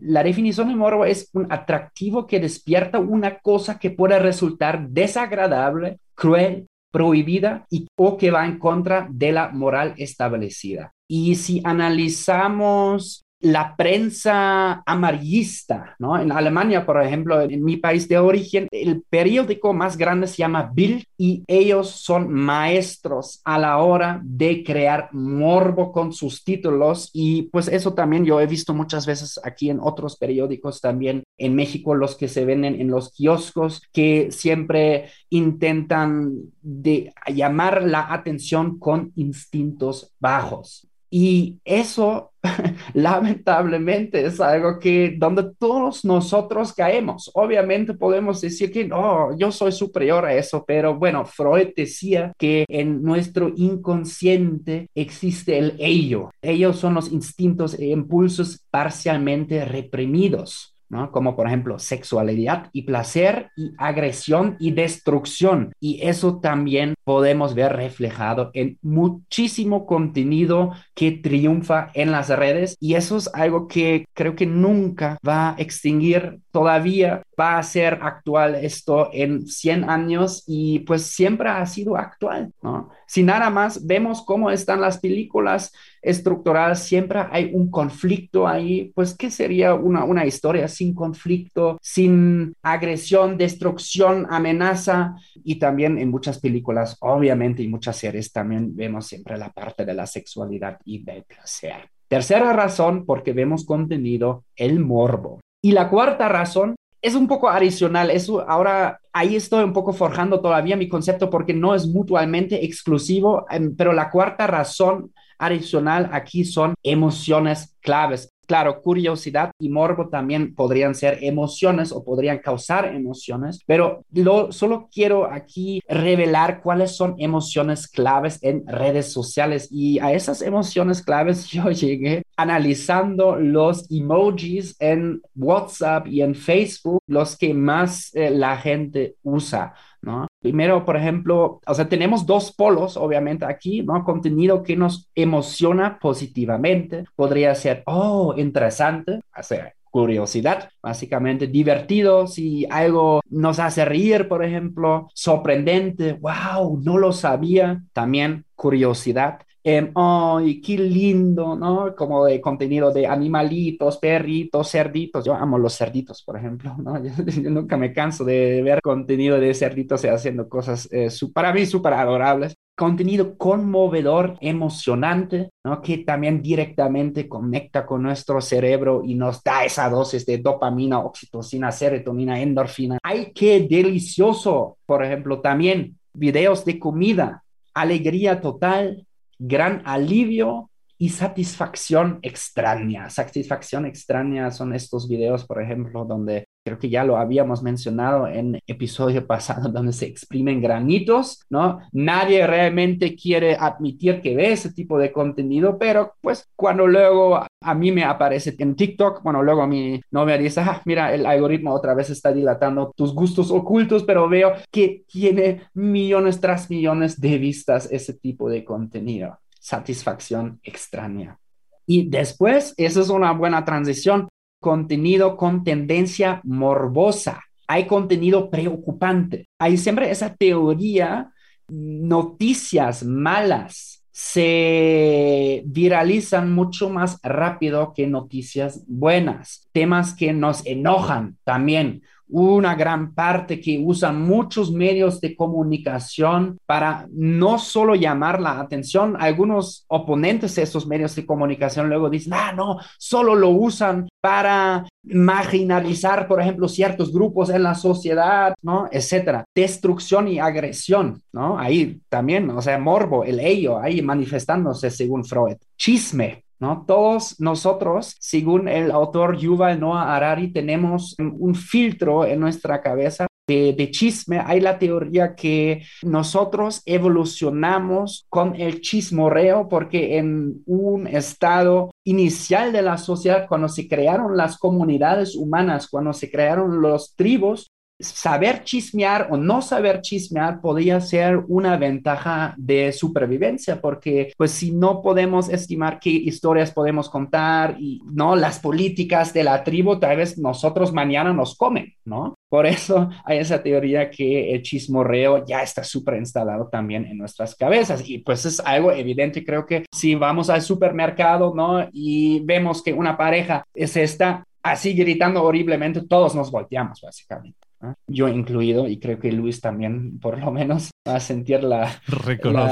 la 0.00 0.24
definición 0.24 0.68
de 0.68 0.74
morbo 0.74 1.04
es 1.04 1.30
un 1.34 1.46
atractivo 1.52 2.26
que 2.26 2.40
despierta 2.40 2.98
una 2.98 3.38
cosa 3.38 3.78
que 3.78 3.90
puede 3.90 4.18
resultar 4.18 4.88
desagradable, 4.88 6.00
cruel, 6.14 6.66
prohibida 6.90 7.66
o 7.96 8.16
que 8.16 8.30
va 8.30 8.44
en 8.46 8.58
contra 8.58 9.06
de 9.10 9.30
la 9.30 9.50
moral 9.50 9.94
establecida. 9.98 10.92
Y 11.06 11.36
si 11.36 11.60
analizamos 11.64 13.24
la 13.40 13.76
prensa 13.76 14.82
amarillista, 14.84 15.94
¿no? 15.98 16.18
En 16.18 16.32
Alemania, 16.32 16.84
por 16.84 17.00
ejemplo, 17.02 17.40
en 17.40 17.62
mi 17.62 17.76
país 17.76 18.08
de 18.08 18.18
origen, 18.18 18.66
el 18.72 19.02
periódico 19.08 19.72
más 19.72 19.96
grande 19.96 20.26
se 20.26 20.38
llama 20.38 20.70
Bild 20.74 21.04
y 21.16 21.44
ellos 21.46 21.90
son 21.90 22.32
maestros 22.32 23.40
a 23.44 23.58
la 23.58 23.78
hora 23.78 24.20
de 24.24 24.64
crear 24.64 25.10
morbo 25.12 25.92
con 25.92 26.12
sus 26.12 26.42
títulos 26.42 27.10
y 27.12 27.42
pues 27.42 27.68
eso 27.68 27.94
también 27.94 28.24
yo 28.24 28.40
he 28.40 28.46
visto 28.46 28.74
muchas 28.74 29.06
veces 29.06 29.38
aquí 29.44 29.70
en 29.70 29.78
otros 29.80 30.16
periódicos 30.16 30.80
también 30.80 31.22
en 31.36 31.54
México, 31.54 31.94
los 31.94 32.16
que 32.16 32.28
se 32.28 32.44
venden 32.44 32.80
en 32.80 32.88
los 32.88 33.12
kioscos, 33.12 33.82
que 33.92 34.32
siempre 34.32 35.10
intentan 35.30 36.32
de 36.60 37.12
llamar 37.32 37.84
la 37.84 38.12
atención 38.12 38.78
con 38.78 39.12
instintos 39.14 40.12
bajos. 40.18 40.87
Y 41.10 41.58
eso, 41.64 42.32
lamentablemente, 42.94 44.24
es 44.24 44.40
algo 44.40 44.78
que 44.78 45.14
donde 45.18 45.50
todos 45.58 46.04
nosotros 46.04 46.72
caemos. 46.72 47.30
Obviamente 47.34 47.94
podemos 47.94 48.40
decir 48.40 48.70
que 48.70 48.86
no, 48.86 49.36
yo 49.38 49.50
soy 49.50 49.72
superior 49.72 50.24
a 50.24 50.34
eso, 50.34 50.64
pero 50.66 50.98
bueno, 50.98 51.24
Freud 51.24 51.68
decía 51.76 52.32
que 52.38 52.64
en 52.68 53.02
nuestro 53.02 53.50
inconsciente 53.56 54.88
existe 54.94 55.58
el 55.58 55.74
ello. 55.78 56.30
Ellos 56.42 56.78
son 56.78 56.94
los 56.94 57.10
instintos 57.10 57.74
e 57.74 57.86
impulsos 57.86 58.64
parcialmente 58.70 59.64
reprimidos. 59.64 60.77
Como 61.10 61.36
por 61.36 61.46
ejemplo 61.46 61.78
sexualidad 61.78 62.70
y 62.72 62.82
placer 62.82 63.50
y 63.56 63.72
agresión 63.78 64.56
y 64.58 64.70
destrucción. 64.70 65.74
Y 65.80 66.00
eso 66.02 66.40
también 66.40 66.94
podemos 67.04 67.54
ver 67.54 67.74
reflejado 67.74 68.50
en 68.54 68.78
muchísimo 68.82 69.86
contenido 69.86 70.72
que 70.94 71.12
triunfa 71.12 71.90
en 71.94 72.10
las 72.10 72.28
redes 72.28 72.76
y 72.80 72.94
eso 72.94 73.18
es 73.18 73.30
algo 73.34 73.68
que 73.68 74.06
creo 74.14 74.34
que 74.34 74.46
nunca 74.46 75.18
va 75.26 75.50
a 75.50 75.54
extinguir 75.58 76.40
todavía 76.50 77.22
va 77.38 77.58
a 77.58 77.62
ser 77.62 78.00
actual 78.02 78.56
esto 78.56 79.10
en 79.12 79.46
100 79.46 79.88
años 79.88 80.42
y 80.46 80.80
pues 80.80 81.02
siempre 81.02 81.48
ha 81.48 81.64
sido 81.66 81.96
actual, 81.96 82.52
¿no? 82.62 82.90
Si 83.08 83.22
nada 83.22 83.48
más 83.48 83.86
vemos 83.86 84.22
cómo 84.22 84.50
están 84.50 84.82
las 84.82 84.98
películas 84.98 85.72
estructuradas, 86.02 86.84
siempre 86.84 87.24
hay 87.30 87.50
un 87.54 87.70
conflicto 87.70 88.46
ahí, 88.46 88.92
pues 88.94 89.16
¿qué 89.16 89.30
sería 89.30 89.74
una, 89.74 90.04
una 90.04 90.26
historia 90.26 90.68
sin 90.68 90.94
conflicto, 90.94 91.78
sin 91.80 92.54
agresión, 92.62 93.38
destrucción, 93.38 94.26
amenaza? 94.28 95.14
Y 95.42 95.56
también 95.58 95.96
en 95.96 96.10
muchas 96.10 96.38
películas, 96.38 96.98
obviamente, 97.00 97.62
y 97.62 97.68
muchas 97.68 97.96
series 97.96 98.30
también 98.30 98.76
vemos 98.76 99.06
siempre 99.06 99.38
la 99.38 99.50
parte 99.50 99.86
de 99.86 99.94
la 99.94 100.06
sexualidad 100.06 100.78
y 100.84 101.02
del 101.02 101.24
placer. 101.24 101.88
Tercera 102.08 102.52
razón, 102.52 103.06
porque 103.06 103.32
vemos 103.32 103.64
contenido, 103.64 104.44
el 104.54 104.80
morbo. 104.80 105.40
Y 105.62 105.72
la 105.72 105.88
cuarta 105.88 106.28
razón 106.28 106.76
es 107.02 107.14
un 107.14 107.26
poco 107.28 107.48
adicional. 107.48 108.10
Eso 108.10 108.48
ahora 108.48 109.00
ahí 109.12 109.36
estoy 109.36 109.64
un 109.64 109.72
poco 109.72 109.92
forjando 109.92 110.40
todavía 110.40 110.76
mi 110.76 110.88
concepto 110.88 111.30
porque 111.30 111.54
no 111.54 111.74
es 111.74 111.86
mutuamente 111.86 112.64
exclusivo, 112.64 113.46
em, 113.50 113.74
pero 113.76 113.92
la 113.92 114.10
cuarta 114.10 114.46
razón 114.46 115.12
adicional 115.38 116.10
aquí 116.12 116.44
son 116.44 116.74
emociones 116.82 117.76
claves. 117.80 118.30
Claro, 118.48 118.80
curiosidad 118.80 119.50
y 119.58 119.68
morbo 119.68 120.08
también 120.08 120.54
podrían 120.54 120.94
ser 120.94 121.18
emociones 121.20 121.92
o 121.92 122.02
podrían 122.02 122.38
causar 122.38 122.86
emociones, 122.86 123.62
pero 123.66 124.06
lo, 124.10 124.52
solo 124.52 124.88
quiero 124.90 125.30
aquí 125.30 125.82
revelar 125.86 126.62
cuáles 126.62 126.96
son 126.96 127.14
emociones 127.18 127.86
claves 127.86 128.38
en 128.40 128.66
redes 128.66 129.12
sociales 129.12 129.68
y 129.70 129.98
a 129.98 130.14
esas 130.14 130.40
emociones 130.40 131.02
claves 131.02 131.46
yo 131.50 131.70
llegué 131.70 132.22
analizando 132.38 133.36
los 133.36 133.86
emojis 133.90 134.74
en 134.80 135.20
WhatsApp 135.36 136.06
y 136.06 136.22
en 136.22 136.34
Facebook, 136.34 137.02
los 137.06 137.36
que 137.36 137.52
más 137.52 138.14
eh, 138.14 138.30
la 138.30 138.56
gente 138.56 139.16
usa. 139.24 139.74
¿no? 140.00 140.27
Primero, 140.40 140.84
por 140.84 140.96
ejemplo, 140.96 141.60
o 141.66 141.74
sea, 141.74 141.88
tenemos 141.88 142.24
dos 142.24 142.52
polos, 142.52 142.96
obviamente, 142.96 143.44
aquí, 143.44 143.82
¿no? 143.82 144.04
Contenido 144.04 144.62
que 144.62 144.76
nos 144.76 145.08
emociona 145.14 145.98
positivamente. 145.98 147.04
Podría 147.16 147.54
ser, 147.56 147.82
oh, 147.86 148.34
interesante, 148.36 149.20
hacer 149.32 149.74
curiosidad, 149.90 150.70
básicamente 150.82 151.46
divertido, 151.46 152.26
si 152.26 152.66
algo 152.70 153.20
nos 153.30 153.58
hace 153.58 153.84
reír, 153.84 154.28
por 154.28 154.44
ejemplo, 154.44 155.08
sorprendente, 155.14 156.12
wow, 156.12 156.80
no 156.82 156.98
lo 156.98 157.12
sabía, 157.12 157.82
también 157.92 158.44
curiosidad. 158.54 159.40
Eh, 159.64 159.90
¡Ay, 159.94 160.60
qué 160.60 160.78
lindo! 160.78 161.56
¿no? 161.56 161.94
Como 161.96 162.24
de 162.24 162.40
contenido 162.40 162.92
de 162.92 163.06
animalitos, 163.06 163.98
perritos, 163.98 164.70
cerditos. 164.70 165.24
Yo 165.24 165.34
amo 165.34 165.58
los 165.58 165.76
cerditos, 165.76 166.22
por 166.22 166.36
ejemplo, 166.36 166.76
¿no? 166.78 167.02
Yo, 167.42 167.50
nunca 167.50 167.76
me 167.76 167.92
canso 167.92 168.24
de 168.24 168.62
ver 168.62 168.80
contenido 168.80 169.38
de 169.38 169.54
cerditos 169.54 170.04
haciendo 170.04 170.48
cosas 170.48 170.88
eh, 170.92 171.08
para 171.32 171.52
mí 171.52 171.66
súper 171.66 171.94
adorables. 171.94 172.54
Contenido 172.76 173.36
conmovedor, 173.36 174.38
emocionante, 174.40 175.50
¿no? 175.64 175.82
Que 175.82 175.98
también 175.98 176.40
directamente 176.40 177.28
conecta 177.28 177.84
con 177.84 178.02
nuestro 178.04 178.40
cerebro 178.40 179.02
y 179.04 179.16
nos 179.16 179.42
da 179.42 179.64
esa 179.64 179.90
dosis 179.90 180.24
de 180.24 180.38
dopamina, 180.38 181.00
oxitocina, 181.00 181.72
serotonina, 181.72 182.40
endorfina. 182.40 182.98
¡Ay, 183.02 183.32
qué 183.34 183.66
delicioso! 183.68 184.78
Por 184.86 185.04
ejemplo, 185.04 185.40
también 185.40 185.98
videos 186.12 186.64
de 186.64 186.78
comida, 186.78 187.42
alegría 187.74 188.40
total, 188.40 189.07
gran 189.38 189.82
alivio 189.84 190.70
y 190.98 191.10
satisfacción 191.10 192.18
extraña. 192.22 193.08
Satisfacción 193.08 193.86
extraña 193.86 194.50
son 194.50 194.74
estos 194.74 195.08
videos, 195.08 195.46
por 195.46 195.62
ejemplo, 195.62 196.04
donde 196.04 196.47
creo 196.68 196.78
que 196.78 196.90
ya 196.90 197.02
lo 197.02 197.16
habíamos 197.16 197.62
mencionado 197.62 198.26
en 198.26 198.60
episodio 198.66 199.26
pasado, 199.26 199.68
donde 199.72 199.92
se 199.92 200.06
exprimen 200.06 200.60
granitos, 200.60 201.40
¿no? 201.48 201.80
Nadie 201.92 202.46
realmente 202.46 203.16
quiere 203.16 203.56
admitir 203.58 204.20
que 204.20 204.36
ve 204.36 204.52
ese 204.52 204.72
tipo 204.72 204.98
de 204.98 205.10
contenido, 205.10 205.78
pero 205.78 206.14
pues 206.20 206.46
cuando 206.54 206.86
luego 206.86 207.36
a 207.60 207.74
mí 207.74 207.90
me 207.90 208.04
aparece 208.04 208.54
en 208.58 208.76
TikTok, 208.76 209.22
bueno, 209.22 209.42
luego 209.42 209.66
mi 209.66 210.00
novia 210.10 210.36
dice, 210.36 210.60
ah, 210.60 210.82
mira, 210.84 211.14
el 211.14 211.24
algoritmo 211.24 211.72
otra 211.72 211.94
vez 211.94 212.10
está 212.10 212.32
dilatando 212.32 212.92
tus 212.94 213.14
gustos 213.14 213.50
ocultos, 213.50 214.04
pero 214.04 214.28
veo 214.28 214.52
que 214.70 215.04
tiene 215.06 215.62
millones 215.72 216.40
tras 216.40 216.68
millones 216.68 217.18
de 217.18 217.38
vistas 217.38 217.88
ese 217.90 218.12
tipo 218.12 218.50
de 218.50 218.64
contenido. 218.64 219.38
Satisfacción 219.58 220.60
extraña. 220.62 221.38
Y 221.86 222.10
después, 222.10 222.74
esa 222.76 223.00
es 223.00 223.08
una 223.08 223.32
buena 223.32 223.64
transición 223.64 224.28
contenido 224.60 225.36
con 225.36 225.64
tendencia 225.64 226.40
morbosa, 226.44 227.44
hay 227.66 227.86
contenido 227.86 228.50
preocupante, 228.50 229.48
hay 229.58 229.76
siempre 229.76 230.10
esa 230.10 230.34
teoría, 230.34 231.32
noticias 231.68 233.04
malas. 233.04 234.04
Se 234.10 235.62
viralizan 235.66 236.52
mucho 236.52 236.90
más 236.90 237.20
rápido 237.22 237.92
que 237.94 238.08
noticias 238.08 238.84
buenas, 238.88 239.68
temas 239.72 240.12
que 240.14 240.32
nos 240.32 240.66
enojan 240.66 241.36
también 241.44 242.02
una 242.28 242.74
gran 242.74 243.14
parte 243.14 243.60
que 243.60 243.78
usan 243.78 244.22
muchos 244.22 244.70
medios 244.70 245.20
de 245.20 245.34
comunicación 245.34 246.58
para 246.66 247.06
no 247.10 247.58
solo 247.58 247.94
llamar 247.94 248.40
la 248.40 248.60
atención. 248.60 249.16
Algunos 249.18 249.84
oponentes 249.88 250.54
de 250.54 250.62
estos 250.62 250.86
medios 250.86 251.14
de 251.16 251.26
comunicación 251.26 251.88
luego 251.88 252.10
dicen, 252.10 252.34
ah, 252.34 252.52
no, 252.52 252.78
solo 252.98 253.34
lo 253.34 253.50
usan 253.50 254.08
para 254.20 254.86
marginalizar, 255.04 256.28
por 256.28 256.40
ejemplo, 256.40 256.68
ciertos 256.68 257.12
grupos 257.12 257.50
en 257.50 257.62
la 257.62 257.74
sociedad, 257.74 258.54
¿no? 258.62 258.88
Etcétera. 258.90 259.44
Destrucción 259.54 260.28
y 260.28 260.38
agresión, 260.38 261.22
¿no? 261.32 261.58
Ahí 261.58 262.00
también, 262.08 262.50
o 262.50 262.60
sea, 262.60 262.78
morbo, 262.78 263.24
el 263.24 263.40
ello, 263.40 263.78
ahí 263.78 264.02
manifestándose 264.02 264.90
según 264.90 265.24
Freud. 265.24 265.56
Chisme, 265.76 266.44
¿no? 266.60 266.84
Todos 266.86 267.40
nosotros, 267.40 268.16
según 268.20 268.68
el 268.68 268.90
autor 268.90 269.36
Yuval 269.36 269.80
Noah 269.80 270.14
Harari, 270.14 270.52
tenemos 270.52 271.16
un 271.18 271.54
filtro 271.54 272.24
en 272.24 272.40
nuestra 272.40 272.80
cabeza 272.82 273.26
de, 273.48 273.90
chisme, 273.90 274.40
hay 274.44 274.60
la 274.60 274.78
teoría 274.78 275.34
que 275.34 275.82
nosotros 276.02 276.82
evolucionamos 276.84 278.26
con 278.28 278.54
el 278.54 278.82
chismorreo 278.82 279.68
porque 279.68 280.18
en 280.18 280.62
un 280.66 281.06
estado 281.06 281.90
inicial 282.04 282.72
de 282.72 282.82
la 282.82 282.98
sociedad, 282.98 283.46
cuando 283.48 283.68
se 283.68 283.88
crearon 283.88 284.36
las 284.36 284.58
comunidades 284.58 285.34
humanas, 285.34 285.88
cuando 285.88 286.12
se 286.12 286.30
crearon 286.30 286.82
los 286.82 287.14
tribus, 287.16 287.70
saber 288.00 288.62
chismear 288.62 289.28
o 289.30 289.36
no 289.36 289.60
saber 289.62 290.00
chismear 290.00 290.60
podría 290.60 291.00
ser 291.00 291.38
una 291.48 291.76
ventaja 291.76 292.54
de 292.56 292.92
supervivencia, 292.92 293.80
porque 293.80 294.32
pues 294.36 294.52
si 294.52 294.70
no 294.70 295.02
podemos 295.02 295.48
estimar 295.48 295.98
qué 295.98 296.10
historias 296.10 296.72
podemos 296.72 297.08
contar 297.10 297.76
y 297.78 298.00
no 298.04 298.36
las 298.36 298.60
políticas 298.60 299.32
de 299.32 299.44
la 299.44 299.64
tribu, 299.64 299.98
tal 299.98 300.16
vez 300.16 300.38
nosotros 300.38 300.92
mañana 300.92 301.32
nos 301.32 301.56
comen, 301.56 301.94
¿no? 302.04 302.34
Por 302.48 302.66
eso 302.66 303.10
hay 303.24 303.38
esa 303.38 303.62
teoría 303.62 304.10
que 304.10 304.54
el 304.54 304.62
chismorreo 304.62 305.44
ya 305.44 305.62
está 305.62 305.84
súper 305.84 306.16
instalado 306.16 306.68
también 306.68 307.04
en 307.04 307.18
nuestras 307.18 307.54
cabezas 307.54 308.08
y 308.08 308.18
pues 308.18 308.46
es 308.46 308.60
algo 308.60 308.92
evidente, 308.92 309.44
creo 309.44 309.66
que 309.66 309.84
si 309.92 310.14
vamos 310.14 310.48
al 310.48 310.62
supermercado, 310.62 311.52
¿no? 311.54 311.88
Y 311.92 312.40
vemos 312.40 312.82
que 312.82 312.92
una 312.92 313.16
pareja 313.16 313.64
se 313.74 314.02
está 314.02 314.44
así 314.62 314.94
gritando 314.94 315.42
horriblemente, 315.42 316.02
todos 316.06 316.34
nos 316.34 316.50
volteamos 316.50 317.00
básicamente 317.00 317.67
yo 318.06 318.28
incluido, 318.28 318.88
y 318.88 318.98
creo 318.98 319.18
que 319.18 319.32
Luis 319.32 319.60
también, 319.60 320.18
por 320.18 320.38
lo 320.38 320.50
menos, 320.50 320.90
va 321.06 321.16
a 321.16 321.20
sentir 321.20 321.62
la, 321.62 322.00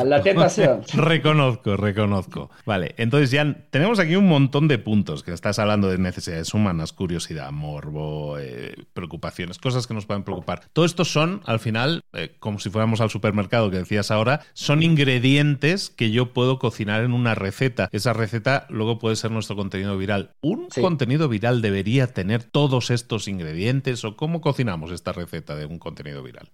la, 0.04 0.22
tentación. 0.22 0.82
reconozco, 0.94 1.76
reconozco. 1.76 2.50
Vale, 2.64 2.94
entonces 2.98 3.30
ya 3.30 3.68
tenemos 3.70 3.98
aquí 3.98 4.16
un 4.16 4.28
montón 4.28 4.68
de 4.68 4.78
puntos 4.78 5.22
que 5.22 5.32
estás 5.32 5.58
hablando 5.58 5.88
de 5.88 5.98
necesidades 5.98 6.52
humanas, 6.54 6.92
curiosidad, 6.92 7.52
morbo, 7.52 8.38
eh, 8.38 8.74
preocupaciones, 8.92 9.58
cosas 9.58 9.86
que 9.86 9.94
nos 9.94 10.06
pueden 10.06 10.24
preocupar. 10.24 10.62
Todo 10.72 10.84
esto 10.84 11.04
son, 11.04 11.40
al 11.46 11.60
final, 11.60 12.02
eh, 12.12 12.34
como 12.38 12.58
si 12.58 12.70
fuéramos 12.70 13.00
al 13.00 13.10
supermercado 13.10 13.70
que 13.70 13.78
decías 13.78 14.10
ahora, 14.10 14.40
son 14.54 14.82
ingredientes 14.82 15.90
que 15.90 16.10
yo 16.10 16.32
puedo 16.32 16.58
cocinar 16.58 17.04
en 17.04 17.12
una 17.12 17.34
receta. 17.34 17.88
Esa 17.92 18.12
receta 18.12 18.66
luego 18.70 18.98
puede 18.98 19.16
ser 19.16 19.30
nuestro 19.30 19.56
contenido 19.56 19.96
viral. 19.96 20.32
¿Un 20.40 20.68
contenido 20.68 21.28
viral 21.28 21.62
debería 21.62 22.08
tener 22.08 22.42
todos 22.42 22.90
estos 22.90 23.28
ingredientes 23.28 24.04
o 24.04 24.16
cómo 24.16 24.40
cocinamos 24.40 24.95
esta 24.96 25.12
receta 25.12 25.54
de 25.54 25.66
un 25.66 25.78
contenido 25.78 26.22
viral? 26.22 26.50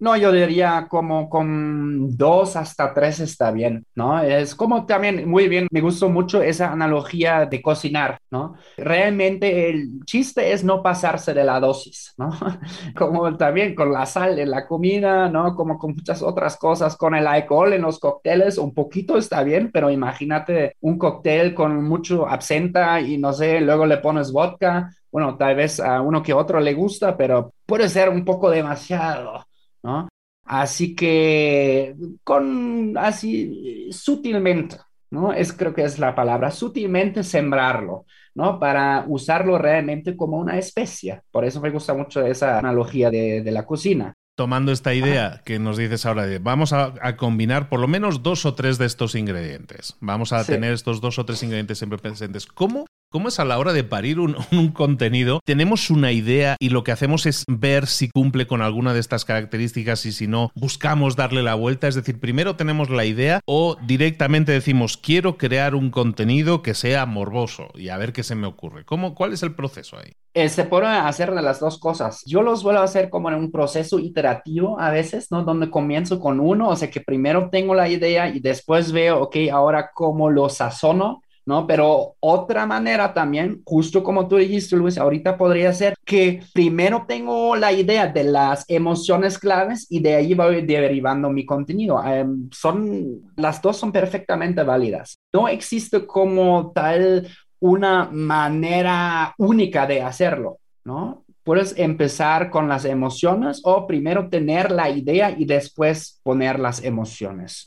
No, 0.00 0.16
yo 0.16 0.30
diría 0.30 0.86
como 0.88 1.28
con 1.28 2.16
dos 2.16 2.54
hasta 2.54 2.94
tres 2.94 3.18
está 3.18 3.50
bien, 3.50 3.84
¿no? 3.96 4.20
Es 4.20 4.54
como 4.54 4.86
también 4.86 5.28
muy 5.28 5.48
bien, 5.48 5.66
me 5.72 5.80
gustó 5.80 6.08
mucho 6.08 6.40
esa 6.40 6.70
analogía 6.70 7.46
de 7.46 7.60
cocinar, 7.60 8.20
¿no? 8.30 8.54
Realmente 8.76 9.68
el 9.68 10.04
chiste 10.06 10.52
es 10.52 10.62
no 10.62 10.84
pasarse 10.84 11.34
de 11.34 11.42
la 11.42 11.58
dosis, 11.58 12.14
¿no? 12.16 12.30
Como 12.96 13.36
también 13.36 13.74
con 13.74 13.92
la 13.92 14.06
sal 14.06 14.38
en 14.38 14.50
la 14.50 14.68
comida, 14.68 15.28
¿no? 15.28 15.56
Como 15.56 15.78
con 15.78 15.94
muchas 15.94 16.22
otras 16.22 16.56
cosas, 16.56 16.96
con 16.96 17.16
el 17.16 17.26
alcohol 17.26 17.72
en 17.72 17.82
los 17.82 17.98
cócteles, 17.98 18.56
un 18.56 18.72
poquito 18.72 19.18
está 19.18 19.42
bien, 19.42 19.70
pero 19.72 19.90
imagínate 19.90 20.76
un 20.80 20.96
cóctel 20.96 21.54
con 21.54 21.82
mucho 21.82 22.28
absenta 22.28 23.00
y 23.00 23.18
no 23.18 23.32
sé, 23.32 23.60
luego 23.60 23.84
le 23.84 23.96
pones 23.96 24.30
vodka, 24.30 24.90
bueno, 25.10 25.36
tal 25.36 25.56
vez 25.56 25.80
a 25.80 26.00
uno 26.00 26.22
que 26.22 26.32
otro 26.32 26.60
le 26.60 26.74
gusta, 26.74 27.16
pero 27.16 27.54
puede 27.66 27.88
ser 27.88 28.08
un 28.08 28.24
poco 28.24 28.50
demasiado, 28.50 29.46
¿no? 29.82 30.08
Así 30.44 30.94
que 30.94 31.94
con 32.24 32.96
así 32.96 33.88
sutilmente, 33.92 34.76
¿no? 35.10 35.32
Es 35.32 35.52
creo 35.52 35.74
que 35.74 35.84
es 35.84 35.98
la 35.98 36.14
palabra, 36.14 36.50
sutilmente 36.50 37.22
sembrarlo, 37.22 38.06
¿no? 38.34 38.58
Para 38.58 39.04
usarlo 39.08 39.58
realmente 39.58 40.16
como 40.16 40.38
una 40.38 40.56
especie. 40.56 41.20
Por 41.30 41.44
eso 41.44 41.60
me 41.60 41.70
gusta 41.70 41.92
mucho 41.92 42.24
esa 42.24 42.58
analogía 42.58 43.10
de, 43.10 43.42
la 43.50 43.66
cocina 43.66 44.14
tomando 44.36 44.70
esta 44.70 44.94
idea 44.94 45.42
que 45.44 45.58
nos 45.58 45.76
dices 45.76 46.06
ahora 46.06 46.24
de 46.24 46.38
vamos 46.38 46.72
a, 46.72 46.94
combinar 47.16 47.68
por 47.68 47.80
lo 47.80 47.88
menos 47.88 48.22
dos 48.22 48.46
o 48.46 48.54
tres 48.54 48.78
de 48.78 48.86
estos 48.86 49.16
ingredientes. 49.16 49.96
Vamos 50.00 50.32
a 50.32 50.44
tener 50.44 50.72
estos 50.72 51.00
dos 51.00 51.18
o 51.18 51.26
tres 51.26 51.42
ingredientes 51.42 51.78
siempre 51.78 51.98
presentes. 51.98 52.46
¿Cómo 52.46 52.86
¿Cómo 53.10 53.28
es 53.28 53.40
a 53.40 53.46
la 53.46 53.58
hora 53.58 53.72
de 53.72 53.84
parir 53.84 54.20
un, 54.20 54.34
contenido? 54.74 55.40
Tenemos 55.46 55.88
una 55.88 56.12
idea 56.12 56.56
y 56.60 56.68
lo 56.68 56.84
que 56.84 56.92
hacemos 56.92 57.24
es 57.24 57.44
ver 57.48 57.86
si 57.86 58.10
cumple 58.10 58.46
con 58.46 58.60
alguna 58.60 58.92
de 58.92 59.00
estas 59.00 59.24
características 59.24 60.04
y 60.04 60.12
si 60.12 60.26
no, 60.26 60.50
buscamos 60.54 61.16
darle 61.16 61.42
la 61.42 61.54
vuelta. 61.54 61.88
Es 61.88 61.94
decir, 61.94 62.20
primero 62.20 62.56
tenemos 62.56 62.90
la 62.90 63.06
idea 63.06 63.40
o 63.46 63.78
directamente 63.86 64.52
decimos, 64.52 64.98
quiero 64.98 65.38
crear 65.38 65.74
un 65.74 65.90
contenido 65.90 66.60
que 66.60 66.74
sea 66.74 67.06
morboso 67.06 67.68
y 67.74 67.88
a 67.88 67.96
ver 67.96 68.12
qué 68.12 68.22
se 68.22 68.34
me 68.34 68.46
ocurre. 68.46 68.84
¿Cómo, 68.84 69.14
¿Cuál 69.14 69.32
es 69.32 69.42
el 69.42 69.54
proceso 69.54 69.96
ahí? 69.96 70.12
Eh, 70.34 70.50
se 70.50 70.64
puede 70.64 70.86
hacer 70.86 71.34
de 71.34 71.40
las 71.40 71.60
dos 71.60 71.78
cosas. 71.78 72.22
Yo 72.26 72.42
los 72.42 72.62
vuelvo 72.62 72.80
a 72.80 72.84
hacer 72.84 73.08
como 73.08 73.30
en 73.30 73.36
un 73.36 73.50
proceso 73.50 73.98
iterativo 73.98 74.78
a 74.78 74.90
veces, 74.90 75.28
¿no? 75.30 75.44
Donde 75.44 75.70
comienzo 75.70 76.20
con 76.20 76.40
uno, 76.40 76.68
o 76.68 76.76
sea 76.76 76.90
que 76.90 77.00
primero 77.00 77.48
tengo 77.50 77.74
la 77.74 77.88
idea 77.88 78.28
y 78.28 78.40
después 78.40 78.92
veo, 78.92 79.22
ok, 79.22 79.36
ahora 79.50 79.92
cómo 79.94 80.28
lo 80.28 80.50
sazono 80.50 81.22
¿no? 81.48 81.66
Pero 81.66 82.14
otra 82.20 82.66
manera 82.66 83.14
también, 83.14 83.62
justo 83.64 84.04
como 84.04 84.28
tú 84.28 84.36
dijiste, 84.36 84.76
Luis, 84.76 84.98
ahorita 84.98 85.38
podría 85.38 85.72
ser 85.72 85.94
que 86.04 86.42
primero 86.52 87.06
tengo 87.08 87.56
la 87.56 87.72
idea 87.72 88.06
de 88.06 88.24
las 88.24 88.66
emociones 88.68 89.38
claves 89.38 89.86
y 89.88 90.00
de 90.00 90.16
ahí 90.16 90.34
voy 90.34 90.60
derivando 90.66 91.30
mi 91.30 91.46
contenido. 91.46 92.04
Em, 92.04 92.50
son, 92.52 93.32
las 93.34 93.62
dos 93.62 93.78
son 93.78 93.90
perfectamente 93.92 94.62
válidas. 94.62 95.20
No 95.32 95.48
existe 95.48 96.06
como 96.06 96.70
tal 96.74 97.26
una 97.60 98.10
manera 98.12 99.34
única 99.38 99.86
de 99.86 100.02
hacerlo, 100.02 100.58
¿no? 100.84 101.24
Puedes 101.44 101.78
empezar 101.78 102.50
con 102.50 102.68
las 102.68 102.84
emociones 102.84 103.62
o 103.64 103.86
primero 103.86 104.28
tener 104.28 104.70
la 104.70 104.90
idea 104.90 105.30
y 105.30 105.46
después 105.46 106.20
poner 106.22 106.60
las 106.60 106.84
emociones. 106.84 107.64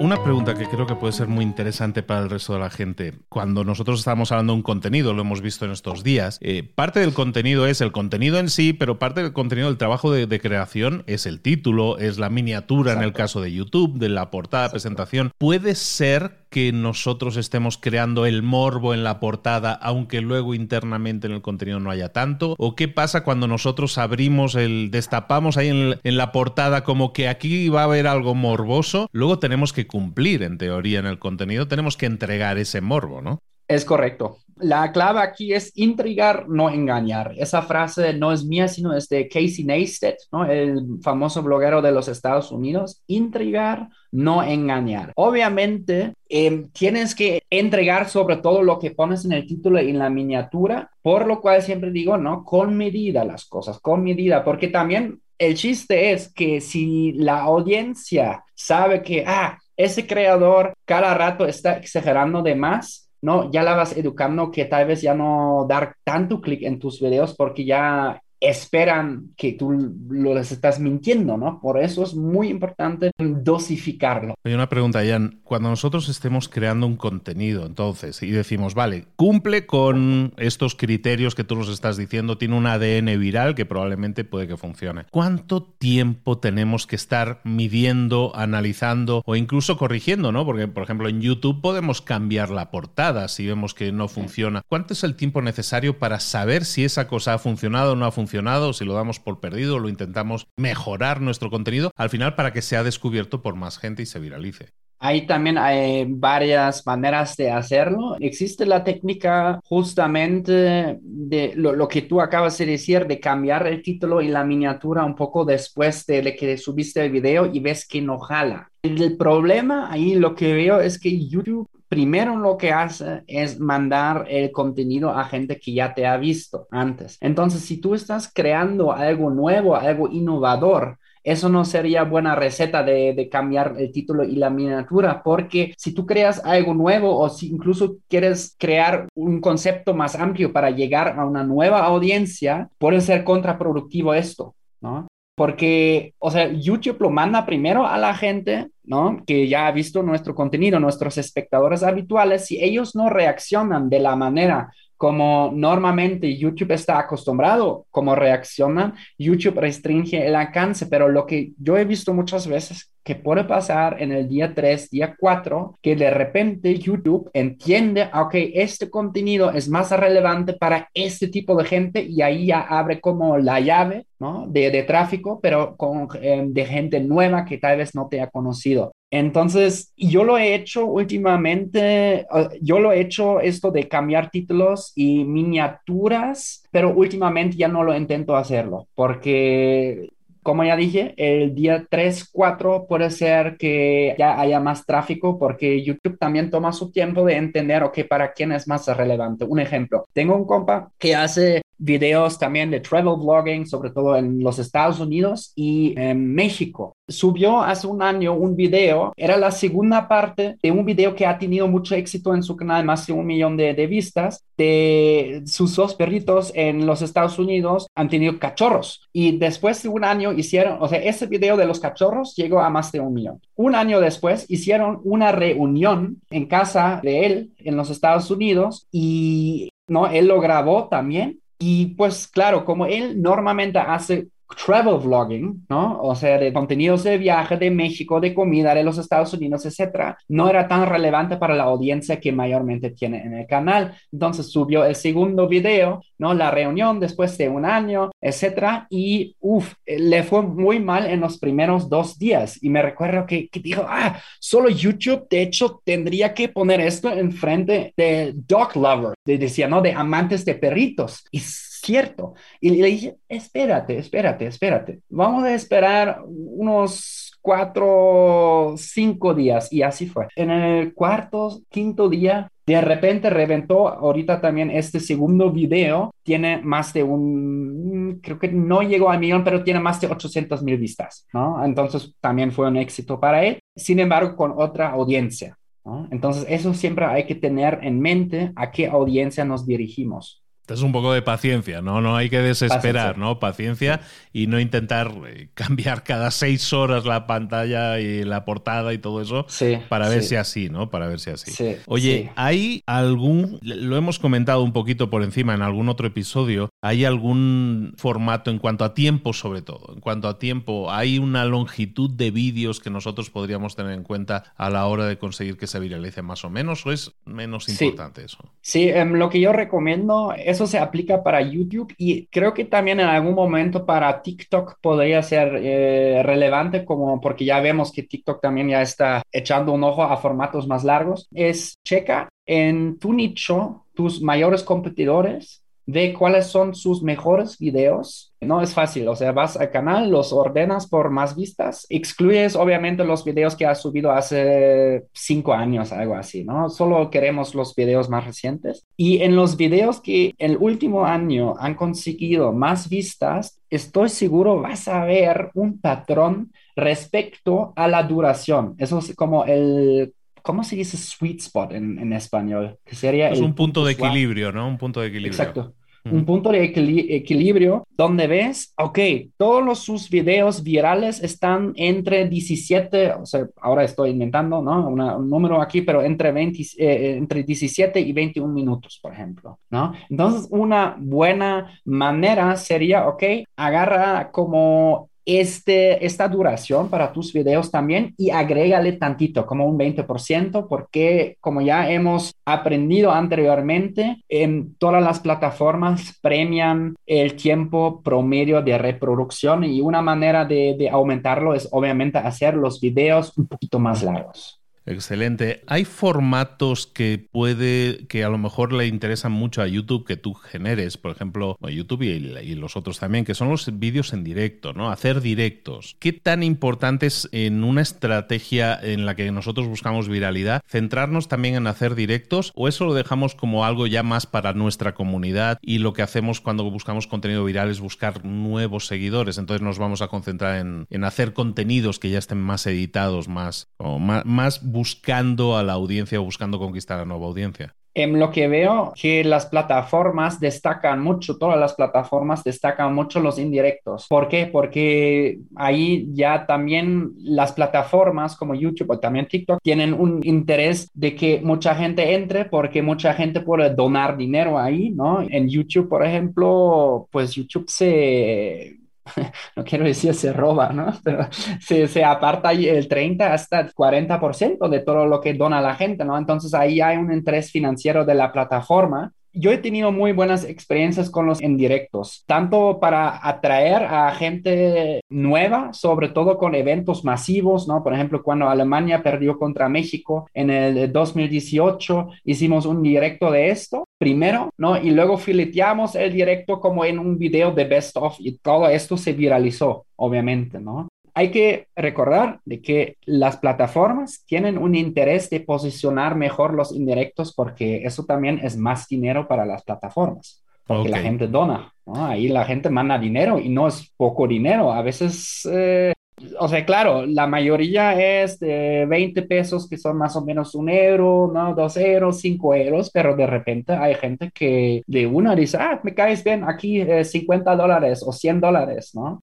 Una 0.00 0.24
pregunta 0.24 0.54
que 0.54 0.66
creo 0.66 0.86
que 0.86 0.94
puede 0.94 1.12
ser 1.12 1.28
muy 1.28 1.44
interesante 1.44 2.02
para 2.02 2.22
el 2.22 2.30
resto 2.30 2.54
de 2.54 2.58
la 2.58 2.70
gente. 2.70 3.12
Cuando 3.28 3.64
nosotros 3.64 3.98
estamos 3.98 4.32
hablando 4.32 4.54
de 4.54 4.56
un 4.56 4.62
contenido, 4.62 5.12
lo 5.12 5.20
hemos 5.20 5.42
visto 5.42 5.66
en 5.66 5.72
estos 5.72 6.02
días, 6.02 6.38
eh, 6.40 6.62
parte 6.62 7.00
del 7.00 7.12
contenido 7.12 7.66
es 7.66 7.82
el 7.82 7.92
contenido 7.92 8.38
en 8.38 8.48
sí, 8.48 8.72
pero 8.72 8.98
parte 8.98 9.22
del 9.22 9.34
contenido 9.34 9.68
del 9.68 9.76
trabajo 9.76 10.10
de, 10.10 10.40
creación 10.40 11.04
es 11.06 11.26
el 11.26 11.42
título, 11.42 11.98
es 11.98 12.16
la 12.16 12.30
miniatura 12.30 12.94
en 12.94 13.02
el 13.02 13.12
caso 13.12 13.42
de 13.42 13.52
YouTube, 13.52 13.98
de 13.98 14.08
la 14.08 14.30
portada, 14.30 14.70
presentación. 14.70 15.32
Puede 15.36 15.74
ser 15.74 16.46
que 16.50 16.72
nosotros 16.72 17.36
estemos 17.36 17.78
creando 17.78 18.26
el 18.26 18.42
morbo 18.42 18.92
en 18.92 19.04
la 19.04 19.20
portada, 19.20 19.72
aunque 19.72 20.20
luego 20.20 20.54
internamente 20.54 21.26
en 21.26 21.32
el 21.32 21.42
contenido 21.42 21.80
no 21.80 21.90
haya 21.90 22.12
tanto? 22.12 22.54
¿O 22.58 22.74
qué 22.74 22.88
pasa 22.88 23.22
cuando 23.22 23.46
nosotros 23.46 23.96
abrimos 23.98 24.56
el, 24.56 24.90
destapamos 24.90 25.56
ahí 25.56 25.68
en, 25.68 25.98
en 26.02 26.16
la 26.16 26.32
portada 26.32 26.84
como 26.84 27.12
que 27.12 27.28
aquí 27.28 27.68
va 27.68 27.82
a 27.82 27.84
haber 27.84 28.06
algo 28.06 28.34
morboso? 28.34 29.08
Luego 29.12 29.38
tenemos 29.38 29.72
que 29.72 29.86
cumplir 29.86 30.42
en 30.42 30.58
teoría 30.58 30.98
en 30.98 31.06
el 31.06 31.18
contenido, 31.18 31.68
tenemos 31.68 31.96
que 31.96 32.06
entregar 32.06 32.58
ese 32.58 32.80
morbo, 32.80 33.22
¿no? 33.22 33.40
Es 33.68 33.84
correcto. 33.84 34.38
La 34.60 34.92
clave 34.92 35.20
aquí 35.20 35.52
es 35.52 35.72
intrigar, 35.76 36.48
no 36.48 36.70
engañar. 36.70 37.34
Esa 37.36 37.62
frase 37.62 38.14
no 38.14 38.32
es 38.32 38.44
mía, 38.44 38.68
sino 38.68 38.94
es 38.96 39.08
de 39.08 39.28
Casey 39.28 39.64
Neistat, 39.64 40.16
¿no? 40.32 40.44
el 40.44 40.98
famoso 41.02 41.42
bloguero 41.42 41.82
de 41.82 41.92
los 41.92 42.08
Estados 42.08 42.52
Unidos. 42.52 43.02
Intrigar, 43.06 43.88
no 44.12 44.42
engañar. 44.42 45.12
Obviamente, 45.16 46.14
em, 46.28 46.68
tienes 46.70 47.14
que 47.14 47.42
entregar 47.50 48.08
sobre 48.08 48.36
todo 48.36 48.62
lo 48.62 48.78
que 48.78 48.90
pones 48.90 49.24
en 49.24 49.32
el 49.32 49.46
título 49.46 49.80
y 49.80 49.90
en 49.90 49.98
la 49.98 50.10
miniatura, 50.10 50.90
por 51.02 51.26
lo 51.26 51.40
cual 51.40 51.62
siempre 51.62 51.90
digo, 51.90 52.18
¿no? 52.18 52.44
Con 52.44 52.76
medida 52.76 53.24
las 53.24 53.44
cosas, 53.46 53.78
con 53.80 54.02
medida, 54.02 54.44
porque 54.44 54.68
también 54.68 55.20
el 55.38 55.54
chiste 55.54 56.12
es 56.12 56.32
que 56.32 56.60
si 56.60 57.12
la 57.12 57.40
audiencia 57.40 58.44
sabe 58.54 59.02
que, 59.02 59.24
ah, 59.26 59.58
ese 59.74 60.06
creador 60.06 60.74
cada 60.84 61.14
rato 61.14 61.46
está 61.46 61.78
exagerando 61.78 62.42
de 62.42 62.54
más, 62.54 62.99
no, 63.22 63.50
ya 63.50 63.62
la 63.62 63.74
vas 63.74 63.96
educando 63.96 64.50
que 64.50 64.64
tal 64.64 64.86
vez 64.86 65.02
ya 65.02 65.14
no 65.14 65.66
dar 65.68 65.96
tanto 66.04 66.40
clic 66.40 66.62
en 66.62 66.78
tus 66.78 67.00
videos 67.00 67.34
porque 67.36 67.64
ya 67.64 68.22
esperan 68.40 69.32
que 69.36 69.52
tú 69.52 69.70
lo 70.08 70.34
les 70.34 70.50
estás 70.50 70.80
mintiendo, 70.80 71.36
¿no? 71.36 71.60
Por 71.60 71.78
eso 71.78 72.02
es 72.02 72.14
muy 72.14 72.48
importante 72.48 73.10
dosificarlo. 73.18 74.34
Hay 74.44 74.54
una 74.54 74.68
pregunta, 74.68 75.04
Jan. 75.04 75.40
Cuando 75.44 75.68
nosotros 75.68 76.08
estemos 76.08 76.48
creando 76.48 76.86
un 76.86 76.96
contenido, 76.96 77.66
entonces, 77.66 78.22
y 78.22 78.30
decimos, 78.30 78.74
vale, 78.74 79.04
cumple 79.16 79.66
con 79.66 80.32
estos 80.38 80.74
criterios 80.74 81.34
que 81.34 81.44
tú 81.44 81.54
nos 81.56 81.68
estás 81.68 81.98
diciendo, 81.98 82.38
tiene 82.38 82.56
un 82.56 82.66
ADN 82.66 83.18
viral 83.20 83.54
que 83.54 83.66
probablemente 83.66 84.24
puede 84.24 84.48
que 84.48 84.56
funcione. 84.56 85.04
¿Cuánto 85.10 85.62
tiempo 85.62 86.38
tenemos 86.38 86.86
que 86.86 86.96
estar 86.96 87.40
midiendo, 87.44 88.32
analizando 88.34 89.22
o 89.26 89.36
incluso 89.36 89.76
corrigiendo, 89.76 90.32
¿no? 90.32 90.46
Porque, 90.46 90.66
por 90.66 90.84
ejemplo, 90.84 91.08
en 91.08 91.20
YouTube 91.20 91.60
podemos 91.60 92.00
cambiar 92.00 92.50
la 92.50 92.70
portada 92.70 93.28
si 93.28 93.46
vemos 93.46 93.74
que 93.74 93.92
no 93.92 94.08
funciona. 94.08 94.62
¿Cuánto 94.66 94.94
es 94.94 95.04
el 95.04 95.14
tiempo 95.14 95.42
necesario 95.42 95.98
para 95.98 96.20
saber 96.20 96.64
si 96.64 96.84
esa 96.84 97.06
cosa 97.06 97.34
ha 97.34 97.38
funcionado 97.38 97.92
o 97.92 97.96
no 97.96 98.06
ha 98.06 98.12
funcionado? 98.12 98.29
Funcionado, 98.30 98.72
si 98.72 98.84
lo 98.84 98.94
damos 98.94 99.18
por 99.18 99.40
perdido, 99.40 99.80
lo 99.80 99.88
intentamos 99.88 100.46
mejorar 100.56 101.20
nuestro 101.20 101.50
contenido, 101.50 101.90
al 101.96 102.10
final 102.10 102.36
para 102.36 102.52
que 102.52 102.62
sea 102.62 102.84
descubierto 102.84 103.42
por 103.42 103.56
más 103.56 103.76
gente 103.78 104.02
y 104.02 104.06
se 104.06 104.20
viralice. 104.20 104.68
Ahí 105.00 105.26
también 105.26 105.58
hay 105.58 106.04
varias 106.06 106.86
maneras 106.86 107.34
de 107.36 107.50
hacerlo. 107.50 108.16
Existe 108.20 108.66
la 108.66 108.84
técnica 108.84 109.58
justamente 109.64 110.98
de 111.02 111.54
lo, 111.56 111.88
que 111.88 112.02
tú 112.02 112.20
acabas 112.20 112.56
de 112.58 112.66
decir, 112.66 113.06
de 113.06 113.18
cambiar 113.18 113.66
el 113.66 113.82
título 113.82 114.20
y 114.20 114.28
la 114.28 114.44
miniatura 114.44 115.04
un 115.04 115.16
poco 115.16 115.44
después 115.44 116.06
de, 116.06 116.36
que 116.36 116.56
subiste 116.56 117.04
el 117.04 117.10
video 117.10 117.50
y 117.52 117.58
ves 117.58 117.88
que 117.88 118.00
no 118.00 118.18
jala. 118.18 118.70
El 118.82 119.16
problema 119.16 119.90
ahí 119.90 120.14
lo 120.14 120.36
que 120.36 120.52
veo 120.52 120.80
es 120.80 121.00
que 121.00 121.26
YouTube 121.26 121.68
primero 121.90 122.36
lo 122.36 122.56
que 122.56 122.70
hace 122.70 123.24
es 123.26 123.58
mandar 123.58 124.24
el 124.28 124.52
contenido 124.52 125.10
a 125.10 125.24
gente 125.24 125.58
que 125.58 125.72
ya 125.74 125.92
te 125.92 126.06
ha 126.06 126.16
visto 126.16 126.68
antes. 126.70 127.18
Entonces, 127.20 127.62
si 127.62 127.80
tú 127.80 127.96
estás 127.96 128.30
creando 128.32 128.92
algo 128.92 129.28
nuevo, 129.28 129.74
algo 129.74 130.08
innovador, 130.08 130.98
eso 131.24 131.48
no 131.48 131.64
sería 131.64 132.04
buena 132.04 132.36
receta 132.36 132.84
de, 132.84 133.28
cambiar 133.30 133.74
el 133.76 133.90
título 133.90 134.22
y 134.22 134.36
la 134.36 134.50
miniatura, 134.50 135.20
porque 135.24 135.74
si 135.76 135.92
tú 135.92 136.06
creas 136.06 136.40
algo 136.44 136.74
nuevo 136.74 137.18
o 137.18 137.28
si 137.28 137.48
incluso 137.48 137.96
quieres 138.08 138.54
crear 138.56 139.08
un 139.14 139.40
concepto 139.40 139.92
más 139.92 140.14
amplio 140.14 140.52
para 140.52 140.70
llegar 140.70 141.18
a 141.18 141.26
una 141.26 141.42
nueva 141.42 141.84
audiencia, 141.84 142.70
puede 142.78 143.00
ser 143.00 143.24
contraproductivo 143.24 144.14
esto, 144.14 144.54
¿no? 144.80 145.08
Porque, 145.40 146.12
o 146.18 146.30
sea, 146.30 146.52
YouTube 146.52 147.00
lo 147.00 147.08
manda 147.08 147.46
primero 147.46 147.86
a 147.86 147.96
la 147.96 148.14
gente, 148.14 148.68
¿no? 148.84 149.22
Que 149.26 149.48
ya 149.48 149.68
ha 149.68 149.72
visto 149.72 150.02
nuestro 150.02 150.34
contenido, 150.34 150.78
nuestros 150.78 151.16
espectadores 151.16 151.82
habituales, 151.82 152.44
si 152.44 152.62
ellos 152.62 152.94
no 152.94 153.08
reaccionan 153.08 153.88
de 153.88 154.00
la 154.00 154.16
manera 154.16 154.70
como 154.98 155.50
normalmente 155.54 156.36
YouTube 156.36 156.72
está 156.72 156.98
acostumbrado, 156.98 157.86
como 157.90 158.14
reaccionan, 158.14 158.96
YouTube 159.16 159.58
restringe 159.58 160.26
el 160.26 160.34
alcance, 160.34 160.84
pero 160.88 161.08
lo 161.08 161.24
que 161.24 161.52
yo 161.56 161.78
he 161.78 161.86
visto 161.86 162.12
muchas 162.12 162.46
veces 162.46 162.92
que 163.02 163.14
puede 163.14 163.44
pasar 163.44 164.02
en 164.02 164.12
el 164.12 164.28
día 164.28 164.54
3, 164.54 164.90
día 164.90 165.16
4, 165.18 165.78
que 165.82 165.96
de 165.96 166.10
repente 166.10 166.78
YouTube 166.78 167.30
entiende, 167.32 168.08
ok, 168.12 168.34
este 168.54 168.90
contenido 168.90 169.50
es 169.50 169.68
más 169.68 169.90
relevante 169.90 170.54
para 170.54 170.88
este 170.94 171.28
tipo 171.28 171.56
de 171.56 171.64
gente 171.64 172.02
y 172.02 172.22
ahí 172.22 172.46
ya 172.46 172.60
abre 172.60 173.00
como 173.00 173.38
la 173.38 173.60
llave, 173.60 174.06
¿no? 174.18 174.46
De, 174.48 174.70
de 174.70 174.82
tráfico, 174.82 175.40
pero 175.40 175.76
con, 175.76 176.08
eh, 176.20 176.44
de 176.46 176.64
gente 176.66 177.00
nueva 177.00 177.44
que 177.44 177.58
tal 177.58 177.78
vez 177.78 177.94
no 177.94 178.08
te 178.08 178.20
ha 178.20 178.28
conocido. 178.28 178.92
Entonces, 179.12 179.92
yo 179.96 180.22
lo 180.22 180.38
he 180.38 180.54
hecho 180.54 180.86
últimamente, 180.86 182.26
yo 182.60 182.78
lo 182.78 182.92
he 182.92 183.00
hecho 183.00 183.40
esto 183.40 183.72
de 183.72 183.88
cambiar 183.88 184.30
títulos 184.30 184.92
y 184.94 185.24
miniaturas, 185.24 186.62
pero 186.70 186.94
últimamente 186.94 187.56
ya 187.56 187.66
no 187.66 187.82
lo 187.82 187.96
intento 187.96 188.36
hacerlo 188.36 188.86
porque 188.94 190.10
como 190.42 190.64
ya 190.64 190.76
dije, 190.76 191.14
el 191.16 191.54
día 191.54 191.86
3, 191.88 192.30
4 192.32 192.86
puede 192.88 193.10
ser 193.10 193.56
que 193.56 194.14
ya 194.18 194.40
haya 194.40 194.60
más 194.60 194.86
tráfico 194.86 195.38
porque 195.38 195.82
YouTube 195.82 196.18
también 196.18 196.50
toma 196.50 196.72
su 196.72 196.90
tiempo 196.90 197.24
de 197.24 197.36
entender, 197.36 197.82
ok, 197.82 198.00
para 198.08 198.32
quién 198.32 198.52
es 198.52 198.66
más 198.68 198.86
relevante. 198.88 199.44
Un 199.44 199.60
ejemplo, 199.60 200.06
tengo 200.12 200.36
un 200.36 200.46
compa 200.46 200.90
que 200.98 201.14
hace 201.14 201.62
videos 201.80 202.38
también 202.38 202.70
de 202.70 202.80
travel 202.80 203.16
blogging, 203.18 203.66
sobre 203.66 203.90
todo 203.90 204.16
en 204.16 204.42
los 204.42 204.58
Estados 204.58 205.00
Unidos 205.00 205.52
y 205.56 205.94
en 205.98 206.32
México. 206.34 206.94
Subió 207.08 207.62
hace 207.62 207.86
un 207.86 208.02
año 208.02 208.34
un 208.34 208.54
video, 208.54 209.12
era 209.16 209.36
la 209.36 209.50
segunda 209.50 210.06
parte 210.06 210.56
de 210.62 210.70
un 210.70 210.84
video 210.84 211.14
que 211.14 211.26
ha 211.26 211.38
tenido 211.38 211.66
mucho 211.66 211.94
éxito 211.94 212.34
en 212.34 212.42
su 212.42 212.54
canal, 212.54 212.84
más 212.84 213.06
de 213.06 213.14
un 213.14 213.26
millón 213.26 213.56
de, 213.56 213.74
de 213.74 213.86
vistas, 213.86 214.44
de 214.56 215.42
sus 215.46 215.74
dos 215.74 215.94
perritos 215.94 216.52
en 216.54 216.86
los 216.86 217.02
Estados 217.02 217.38
Unidos 217.38 217.86
han 217.94 218.08
tenido 218.08 218.38
cachorros. 218.38 219.08
Y 219.12 219.38
después 219.38 219.82
de 219.82 219.88
un 219.88 220.04
año 220.04 220.32
hicieron, 220.32 220.78
o 220.80 220.88
sea, 220.88 220.98
ese 221.00 221.26
video 221.26 221.56
de 221.56 221.66
los 221.66 221.80
cachorros 221.80 222.36
llegó 222.36 222.60
a 222.60 222.70
más 222.70 222.92
de 222.92 223.00
un 223.00 223.14
millón. 223.14 223.40
Un 223.56 223.74
año 223.74 224.00
después 224.00 224.44
hicieron 224.48 225.00
una 225.04 225.32
reunión 225.32 226.20
en 226.30 226.46
casa 226.46 227.00
de 227.02 227.26
él 227.26 227.52
en 227.58 227.76
los 227.76 227.90
Estados 227.90 228.30
Unidos 228.30 228.86
y 228.92 229.70
no, 229.88 230.06
él 230.06 230.28
lo 230.28 230.40
grabó 230.40 230.88
también 230.88 231.39
y 231.60 231.94
pues 231.94 232.26
claro, 232.26 232.64
como 232.64 232.86
él 232.86 233.22
normalmente 233.22 233.78
hace 233.78 234.28
travel 234.54 234.98
vlogging, 234.98 235.66
¿no? 235.68 236.00
O 236.02 236.14
sea, 236.14 236.38
de 236.38 236.52
contenidos 236.52 237.04
de 237.04 237.18
viaje, 237.18 237.56
de 237.56 237.70
México, 237.70 238.20
de 238.20 238.34
comida, 238.34 238.74
de 238.74 238.84
los 238.84 238.98
Estados 238.98 239.32
Unidos, 239.32 239.64
etcétera, 239.66 240.18
no 240.28 240.48
era 240.48 240.66
tan 240.68 240.86
relevante 240.86 241.36
para 241.36 241.54
la 241.54 241.64
audiencia 241.64 242.20
que 242.20 242.32
mayormente 242.32 242.90
tiene 242.90 243.22
en 243.22 243.34
el 243.34 243.46
canal. 243.46 243.94
Entonces 244.12 244.50
subió 244.50 244.84
el 244.84 244.94
segundo 244.94 245.48
video, 245.48 246.02
¿no? 246.18 246.34
La 246.34 246.50
reunión 246.50 247.00
después 247.00 247.36
de 247.38 247.48
un 247.48 247.64
año, 247.64 248.10
etcétera, 248.20 248.86
y 248.90 249.36
uff, 249.40 249.74
le 249.86 250.22
fue 250.22 250.42
muy 250.42 250.80
mal 250.80 251.06
en 251.06 251.20
los 251.20 251.38
primeros 251.38 251.88
dos 251.88 252.18
días. 252.18 252.62
Y 252.62 252.70
me 252.70 252.82
recuerdo 252.82 253.26
que, 253.26 253.48
dijo, 253.62 253.84
ah, 253.88 254.20
solo 254.38 254.68
YouTube, 254.68 255.28
de 255.28 255.42
hecho, 255.42 255.80
tendría 255.84 256.34
que 256.34 256.48
poner 256.48 256.80
esto 256.80 257.10
en 257.10 257.32
frente 257.32 257.92
de 257.96 258.32
dog 258.34 258.76
lover, 258.76 259.14
de, 259.24 259.38
decía, 259.38 259.68
¿no? 259.68 259.80
De 259.80 259.92
amantes 259.92 260.44
de 260.44 260.54
perritos. 260.54 261.24
Y 261.30 261.40
cierto. 261.80 262.34
Y 262.60 262.70
le 262.70 262.86
dije, 262.86 263.16
espérate, 263.28 263.98
espérate, 263.98 264.46
espérate. 264.46 265.00
Vamos 265.08 265.44
a 265.44 265.54
esperar 265.54 266.22
unos 266.26 267.38
cuatro, 267.40 268.74
cinco 268.76 269.34
días. 269.34 269.72
Y 269.72 269.82
así 269.82 270.06
fue. 270.06 270.28
En 270.36 270.50
el 270.50 270.94
cuarto, 270.94 271.60
quinto 271.68 272.08
día, 272.08 272.50
de 272.66 272.80
repente 272.80 273.30
reventó, 273.30 273.88
ahorita 273.88 274.40
también 274.40 274.70
este 274.70 275.00
segundo 275.00 275.50
video 275.50 276.14
tiene 276.22 276.60
más 276.62 276.92
de 276.92 277.02
un, 277.02 278.20
creo 278.22 278.38
que 278.38 278.48
no 278.48 278.82
llegó 278.82 279.10
a 279.10 279.18
millón, 279.18 279.42
pero 279.42 279.64
tiene 279.64 279.80
más 279.80 280.00
de 280.00 280.06
800 280.06 280.62
mil 280.62 280.78
vistas, 280.78 281.26
¿no? 281.32 281.64
Entonces 281.64 282.14
también 282.20 282.52
fue 282.52 282.68
un 282.68 282.76
éxito 282.76 283.18
para 283.18 283.44
él, 283.44 283.58
sin 283.74 283.98
embargo 283.98 284.36
con 284.36 284.54
otra 284.56 284.90
audiencia, 284.90 285.58
¿no? 285.84 286.06
Entonces 286.12 286.46
eso 286.48 286.72
siempre 286.72 287.06
hay 287.06 287.26
que 287.26 287.34
tener 287.34 287.80
en 287.82 288.00
mente 288.00 288.52
a 288.54 288.70
qué 288.70 288.86
audiencia 288.86 289.44
nos 289.44 289.66
dirigimos. 289.66 290.39
Es 290.74 290.82
un 290.82 290.92
poco 290.92 291.12
de 291.12 291.22
paciencia, 291.22 291.80
¿no? 291.80 292.00
No 292.00 292.16
hay 292.16 292.30
que 292.30 292.40
desesperar, 292.40 293.18
¿no? 293.18 293.38
Paciencia 293.38 294.00
y 294.32 294.46
no 294.46 294.60
intentar 294.60 295.12
eh, 295.26 295.48
cambiar 295.54 296.04
cada 296.04 296.30
seis 296.30 296.72
horas 296.72 297.04
la 297.04 297.26
pantalla 297.26 298.00
y 298.00 298.24
la 298.24 298.44
portada 298.44 298.92
y 298.92 298.98
todo 298.98 299.20
eso 299.20 299.46
para 299.88 300.08
ver 300.08 300.22
si 300.22 300.36
así, 300.36 300.68
¿no? 300.68 300.90
Para 300.90 301.06
ver 301.06 301.20
si 301.20 301.30
así. 301.30 301.76
Oye, 301.86 302.30
¿hay 302.36 302.82
algún, 302.86 303.58
lo 303.62 303.96
hemos 303.96 304.18
comentado 304.18 304.62
un 304.62 304.72
poquito 304.72 305.10
por 305.10 305.22
encima 305.22 305.54
en 305.54 305.62
algún 305.62 305.88
otro 305.88 306.06
episodio, 306.06 306.70
¿hay 306.80 307.04
algún 307.04 307.94
formato 307.96 308.50
en 308.50 308.58
cuanto 308.58 308.84
a 308.84 308.94
tiempo 308.94 309.32
sobre 309.32 309.62
todo? 309.62 309.92
En 309.94 310.00
cuanto 310.00 310.28
a 310.28 310.38
tiempo, 310.38 310.90
¿hay 310.90 311.18
una 311.18 311.44
longitud 311.44 312.10
de 312.10 312.30
vídeos 312.30 312.80
que 312.80 312.90
nosotros 312.90 313.30
podríamos 313.30 313.76
tener 313.76 313.92
en 313.92 314.02
cuenta 314.02 314.52
a 314.56 314.70
la 314.70 314.86
hora 314.86 315.06
de 315.06 315.18
conseguir 315.18 315.56
que 315.56 315.66
se 315.66 315.80
viralice 315.80 316.22
más 316.22 316.44
o 316.44 316.50
menos 316.50 316.86
o 316.86 316.92
es 316.92 317.12
menos 317.24 317.68
importante 317.68 318.24
eso? 318.24 318.38
Sí, 318.60 318.88
em, 318.88 319.14
lo 319.14 319.30
que 319.30 319.40
yo 319.40 319.52
recomiendo 319.52 320.34
es 320.36 320.59
se 320.66 320.78
aplica 320.78 321.22
para 321.22 321.40
YouTube 321.40 321.94
y 321.96 322.26
creo 322.26 322.54
que 322.54 322.64
también 322.64 323.00
en 323.00 323.06
algún 323.06 323.34
momento 323.34 323.86
para 323.86 324.22
TikTok 324.22 324.78
podría 324.80 325.22
ser 325.22 325.58
eh, 325.62 326.22
relevante 326.22 326.84
como 326.84 327.20
porque 327.20 327.44
ya 327.44 327.60
vemos 327.60 327.92
que 327.92 328.02
TikTok 328.02 328.40
también 328.40 328.68
ya 328.68 328.82
está 328.82 329.22
echando 329.32 329.72
un 329.72 329.84
ojo 329.84 330.02
a 330.02 330.16
formatos 330.16 330.66
más 330.66 330.84
largos. 330.84 331.28
Es 331.32 331.78
checa 331.84 332.28
en 332.46 332.98
tu 332.98 333.12
nicho 333.12 333.86
tus 333.94 334.22
mayores 334.22 334.62
competidores 334.62 335.62
ve 335.86 336.14
cuáles 336.16 336.46
son 336.46 336.74
sus 336.74 337.02
mejores 337.02 337.58
videos. 337.58 338.29
No 338.40 338.62
es 338.62 338.72
fácil, 338.72 339.06
o 339.08 339.14
sea, 339.14 339.32
vas 339.32 339.58
al 339.58 339.70
canal, 339.70 340.10
los 340.10 340.32
ordenas 340.32 340.88
por 340.88 341.10
más 341.10 341.36
vistas, 341.36 341.86
excluyes 341.90 342.56
obviamente 342.56 343.04
los 343.04 343.22
videos 343.22 343.54
que 343.54 343.66
has 343.66 343.82
subido 343.82 344.12
hace 344.12 345.04
cinco 345.12 345.52
años, 345.52 345.92
algo 345.92 346.14
así, 346.14 346.42
¿no? 346.42 346.70
Solo 346.70 347.10
queremos 347.10 347.54
los 347.54 347.74
videos 347.74 348.08
más 348.08 348.24
recientes. 348.24 348.86
Y 348.96 349.20
en 349.22 349.36
los 349.36 349.58
videos 349.58 350.00
que 350.00 350.34
el 350.38 350.56
último 350.56 351.04
año 351.04 351.54
han 351.58 351.74
conseguido 351.74 352.52
más 352.52 352.88
vistas, 352.88 353.60
estoy 353.68 354.08
seguro 354.08 354.60
vas 354.60 354.88
a 354.88 355.04
ver 355.04 355.50
un 355.52 355.78
patrón 355.78 356.50
respecto 356.74 357.74
a 357.76 357.88
la 357.88 358.02
duración. 358.04 358.74
Eso 358.78 359.00
es 359.00 359.14
como 359.14 359.44
el 359.44 360.14
¿Cómo 360.42 360.64
se 360.64 360.74
dice 360.74 360.96
sweet 360.96 361.40
spot 361.40 361.72
en, 361.72 362.12
español? 362.14 362.78
Que 362.86 362.94
sería 362.94 363.28
es 363.28 363.40
un 363.40 363.54
punto 363.54 363.84
de 363.84 363.92
equilibrio, 363.92 364.52
¿no? 364.52 364.66
Un 364.66 364.78
punto 364.78 365.02
de 365.02 365.08
equilibrio. 365.08 365.32
Exacto 365.32 365.74
un 366.04 366.24
punto 366.24 366.50
de 366.50 366.64
equilibrio 366.64 367.86
donde 367.96 368.26
ves, 368.26 368.72
ok, 368.78 368.98
todos 369.36 369.64
los, 369.64 369.80
sus 369.80 370.08
videos 370.08 370.62
virales 370.62 371.22
están 371.22 371.72
entre 371.76 372.28
17, 372.28 373.12
o 373.12 373.26
sea, 373.26 373.46
ahora 373.60 373.84
estoy 373.84 374.10
inventando, 374.10 374.62
¿no? 374.62 374.88
un 374.88 375.28
número 375.28 375.60
aquí, 375.60 375.82
pero 375.82 376.02
entre, 376.02 376.32
20, 376.32 376.62
eh, 376.78 377.16
entre 377.16 377.42
17 377.42 378.00
y 378.00 378.12
21 378.12 378.52
minutos, 378.52 378.98
por 379.02 379.12
ejemplo, 379.12 379.58
¿no? 379.70 379.92
Entonces, 380.08 380.48
una 380.50 380.96
buena 380.98 381.80
manera 381.84 382.56
sería, 382.56 383.06
ok, 383.08 383.22
agarra 383.56 384.30
como 384.30 385.09
este, 385.38 386.04
esta 386.04 386.28
duración 386.28 386.88
para 386.88 387.12
tus 387.12 387.32
videos 387.32 387.70
también 387.70 388.14
y 388.16 388.30
agrégale 388.30 388.92
tantito, 388.92 389.46
como 389.46 389.66
un 389.66 389.78
20%, 389.78 390.66
porque 390.68 391.36
como 391.40 391.60
ya 391.60 391.90
hemos 391.90 392.34
aprendido 392.44 393.12
anteriormente, 393.12 394.22
en 394.28 394.74
todas 394.76 395.02
las 395.02 395.20
plataformas 395.20 396.18
premian 396.20 396.96
el 397.06 397.36
tiempo 397.36 398.02
promedio 398.02 398.62
de 398.62 398.78
reproducción 398.78 399.64
y 399.64 399.80
una 399.80 400.02
manera 400.02 400.44
de, 400.44 400.76
de 400.78 400.90
aumentarlo 400.90 401.54
es 401.54 401.68
obviamente 401.72 402.18
hacer 402.18 402.54
los 402.54 402.80
videos 402.80 403.36
un 403.36 403.46
poquito 403.46 403.78
más 403.78 404.02
largos. 404.02 404.59
Excelente. 404.86 405.62
Hay 405.66 405.84
formatos 405.84 406.86
que 406.86 407.26
puede, 407.30 408.06
que 408.08 408.24
a 408.24 408.28
lo 408.28 408.38
mejor 408.38 408.72
le 408.72 408.86
interesan 408.86 409.32
mucho 409.32 409.62
a 409.62 409.66
YouTube 409.66 410.06
que 410.06 410.16
tú 410.16 410.34
generes, 410.34 410.96
por 410.96 411.12
ejemplo, 411.12 411.56
YouTube 411.60 412.02
y, 412.02 412.54
los 412.54 412.76
otros 412.76 412.98
también, 412.98 413.24
que 413.24 413.34
son 413.34 413.50
los 413.50 413.78
vídeos 413.78 414.12
en 414.12 414.24
directo, 414.24 414.72
¿no? 414.72 414.90
Hacer 414.90 415.20
directos. 415.20 415.96
¿Qué 415.98 416.12
tan 416.12 416.42
importante 416.42 417.06
es 417.06 417.28
en 417.32 417.62
una 417.64 417.82
estrategia 417.82 418.78
en 418.80 419.06
la 419.06 419.14
que 419.14 419.30
nosotros 419.30 419.66
buscamos 419.66 420.08
viralidad, 420.08 420.62
centrarnos 420.66 421.28
también 421.28 421.54
en 421.54 421.66
hacer 421.66 421.94
directos 421.94 422.52
o 422.54 422.68
eso 422.68 422.84
lo 422.84 422.94
dejamos 422.94 423.34
como 423.34 423.64
algo 423.64 423.86
ya 423.86 424.02
más 424.02 424.26
para 424.26 424.52
nuestra 424.52 424.94
comunidad 424.94 425.58
y 425.62 425.78
lo 425.78 425.92
que 425.92 426.02
hacemos 426.02 426.40
cuando 426.40 426.68
buscamos 426.70 427.06
contenido 427.06 427.44
viral 427.44 427.70
es 427.70 427.80
buscar 427.80 428.24
nuevos 428.24 428.86
seguidores? 428.86 429.38
Entonces 429.38 429.62
nos 429.62 429.78
vamos 429.78 430.02
a 430.02 430.08
concentrar 430.08 430.58
en, 430.58 431.04
hacer 431.04 431.32
contenidos 431.32 431.98
que 431.98 432.10
ya 432.10 432.18
estén 432.18 432.40
más 432.40 432.66
editados, 432.66 433.28
más, 433.28 433.68
o 433.78 433.98
más, 433.98 434.24
más 434.26 434.69
buscando 434.70 435.56
a 435.56 435.62
la 435.62 435.74
audiencia 435.74 436.20
o 436.20 436.24
buscando 436.24 436.58
conquistar 436.58 437.00
a 437.00 437.04
nueva 437.04 437.26
audiencia? 437.26 437.74
En 437.92 438.20
lo 438.20 438.30
que 438.30 438.46
veo 438.46 438.92
que 438.94 439.24
las 439.24 439.46
plataformas 439.46 440.38
destacan 440.38 441.02
mucho, 441.02 441.38
todas 441.38 441.58
las 441.58 441.74
plataformas 441.74 442.44
destacan 442.44 442.94
mucho 442.94 443.18
los 443.18 443.36
indirectos. 443.36 444.06
¿Por 444.08 444.28
qué? 444.28 444.46
Porque 444.46 445.40
ahí 445.56 446.06
ya 446.12 446.46
también 446.46 447.10
las 447.18 447.52
plataformas 447.52 448.36
como 448.36 448.54
YouTube 448.54 448.90
o 448.90 449.00
también 449.00 449.26
TikTok 449.26 449.60
tienen 449.60 449.92
un 449.92 450.20
interés 450.22 450.88
de 450.94 451.16
que 451.16 451.40
mucha 451.42 451.74
gente 451.74 452.14
entre 452.14 452.44
porque 452.44 452.80
mucha 452.80 453.12
gente 453.12 453.40
puede 453.40 453.74
donar 453.74 454.16
dinero 454.16 454.56
ahí, 454.56 454.90
¿no? 454.90 455.22
En 455.22 455.48
YouTube, 455.48 455.88
por 455.88 456.06
ejemplo, 456.06 457.08
pues 457.10 457.32
YouTube 457.34 457.68
se 457.68 458.78
no 459.56 459.64
quiero 459.64 459.84
decir 459.84 460.14
se 460.14 460.32
roba, 460.32 460.70
¿no? 460.70 460.92
Pero 461.04 461.28
se, 461.60 461.86
se 461.88 462.04
aparta 462.04 462.52
el 462.52 462.88
30 462.88 463.32
hasta 463.32 463.60
el 463.60 463.74
40% 463.74 464.68
de 464.68 464.80
todo 464.80 465.06
lo 465.06 465.20
que 465.20 465.34
dona 465.34 465.60
la 465.60 465.74
gente, 465.74 466.04
¿no? 466.04 466.16
Entonces 466.16 466.54
ahí 466.54 466.80
hay 466.80 466.96
un 466.96 467.12
interés 467.12 467.50
financiero 467.50 468.04
de 468.04 468.14
la 468.14 468.32
plataforma 468.32 469.12
yo 469.32 469.52
he 469.52 469.58
tenido 469.58 469.92
muy 469.92 470.12
buenas 470.12 470.44
experiencias 470.44 471.10
con 471.10 471.26
los 471.26 471.40
indirectos, 471.42 472.24
tanto 472.26 472.78
para 472.80 473.26
atraer 473.26 473.84
a 473.84 474.10
gente 474.12 475.00
nueva, 475.08 475.72
sobre 475.72 476.08
todo 476.08 476.38
con 476.38 476.54
eventos 476.54 477.04
masivos, 477.04 477.68
¿no? 477.68 477.82
Por 477.82 477.94
ejemplo, 477.94 478.22
cuando 478.22 478.48
Alemania 478.48 479.02
perdió 479.02 479.38
contra 479.38 479.68
México 479.68 480.28
en 480.34 480.50
el 480.50 480.92
2018, 480.92 482.08
hicimos 482.24 482.66
un 482.66 482.82
directo 482.82 483.30
de 483.30 483.50
esto 483.50 483.84
primero, 483.98 484.50
¿no? 484.56 484.80
Y 484.80 484.90
luego 484.90 485.18
fileteamos 485.18 485.94
el 485.94 486.12
directo 486.12 486.60
como 486.60 486.84
en 486.84 486.98
un 486.98 487.18
video 487.18 487.52
de 487.52 487.64
best 487.64 487.96
of 487.96 488.16
y 488.18 488.38
todo 488.38 488.68
esto 488.68 488.96
se 488.96 489.12
viralizó, 489.12 489.84
obviamente, 489.96 490.58
¿no? 490.58 490.88
Hay 491.14 491.30
que 491.30 491.66
recordar 491.76 492.40
de 492.44 492.60
que 492.60 492.96
las 493.04 493.36
plataformas 493.36 494.24
tienen 494.26 494.58
un 494.58 494.74
interés 494.74 495.30
de 495.30 495.40
posicionar 495.40 496.16
mejor 496.16 496.54
los 496.54 496.72
indirectos 496.72 497.34
porque 497.34 497.84
eso 497.84 498.04
también 498.04 498.40
es 498.42 498.56
más 498.56 498.88
dinero 498.88 499.28
para 499.28 499.46
las 499.46 499.62
plataformas, 499.62 500.42
porque 500.66 500.88
la 500.88 500.98
gente 500.98 501.26
dona, 501.26 501.72
ahí 501.94 502.28
la 502.28 502.44
gente 502.44 502.70
manda 502.70 502.98
dinero 502.98 503.38
y 503.38 503.48
no 503.48 503.68
es 503.68 503.92
poco 503.96 504.26
dinero, 504.26 504.72
a 504.72 504.82
veces... 504.82 505.48
Eh, 505.50 505.92
o 506.38 506.48
sea, 506.48 506.64
claro, 506.66 507.06
la 507.06 507.26
mayoría 507.26 508.22
es 508.22 508.38
de 508.38 508.84
20 508.86 509.22
pesos, 509.22 509.66
que 509.66 509.78
son 509.78 509.96
más 509.96 510.16
o 510.16 510.24
menos 510.24 510.54
un 510.54 510.68
euro, 510.68 511.30
¿no? 511.32 511.54
Dos 511.54 511.78
euros, 511.78 512.20
cinco 512.20 512.54
euros, 512.54 512.90
pero 512.92 513.16
de 513.16 513.26
repente 513.26 513.72
hay 513.72 513.94
gente 513.94 514.30
que 514.30 514.82
de 514.86 515.06
una 515.06 515.34
dice, 515.34 515.56
ah, 515.58 515.80
me 515.82 515.94
caes 515.94 516.22
bien, 516.22 516.44
aquí 516.44 516.84
50 517.04 517.52
eh, 517.52 517.56
dólares 517.56 518.04
o 518.06 518.12
100 518.12 518.40
dólares, 518.40 518.90
¿no? 518.94 519.22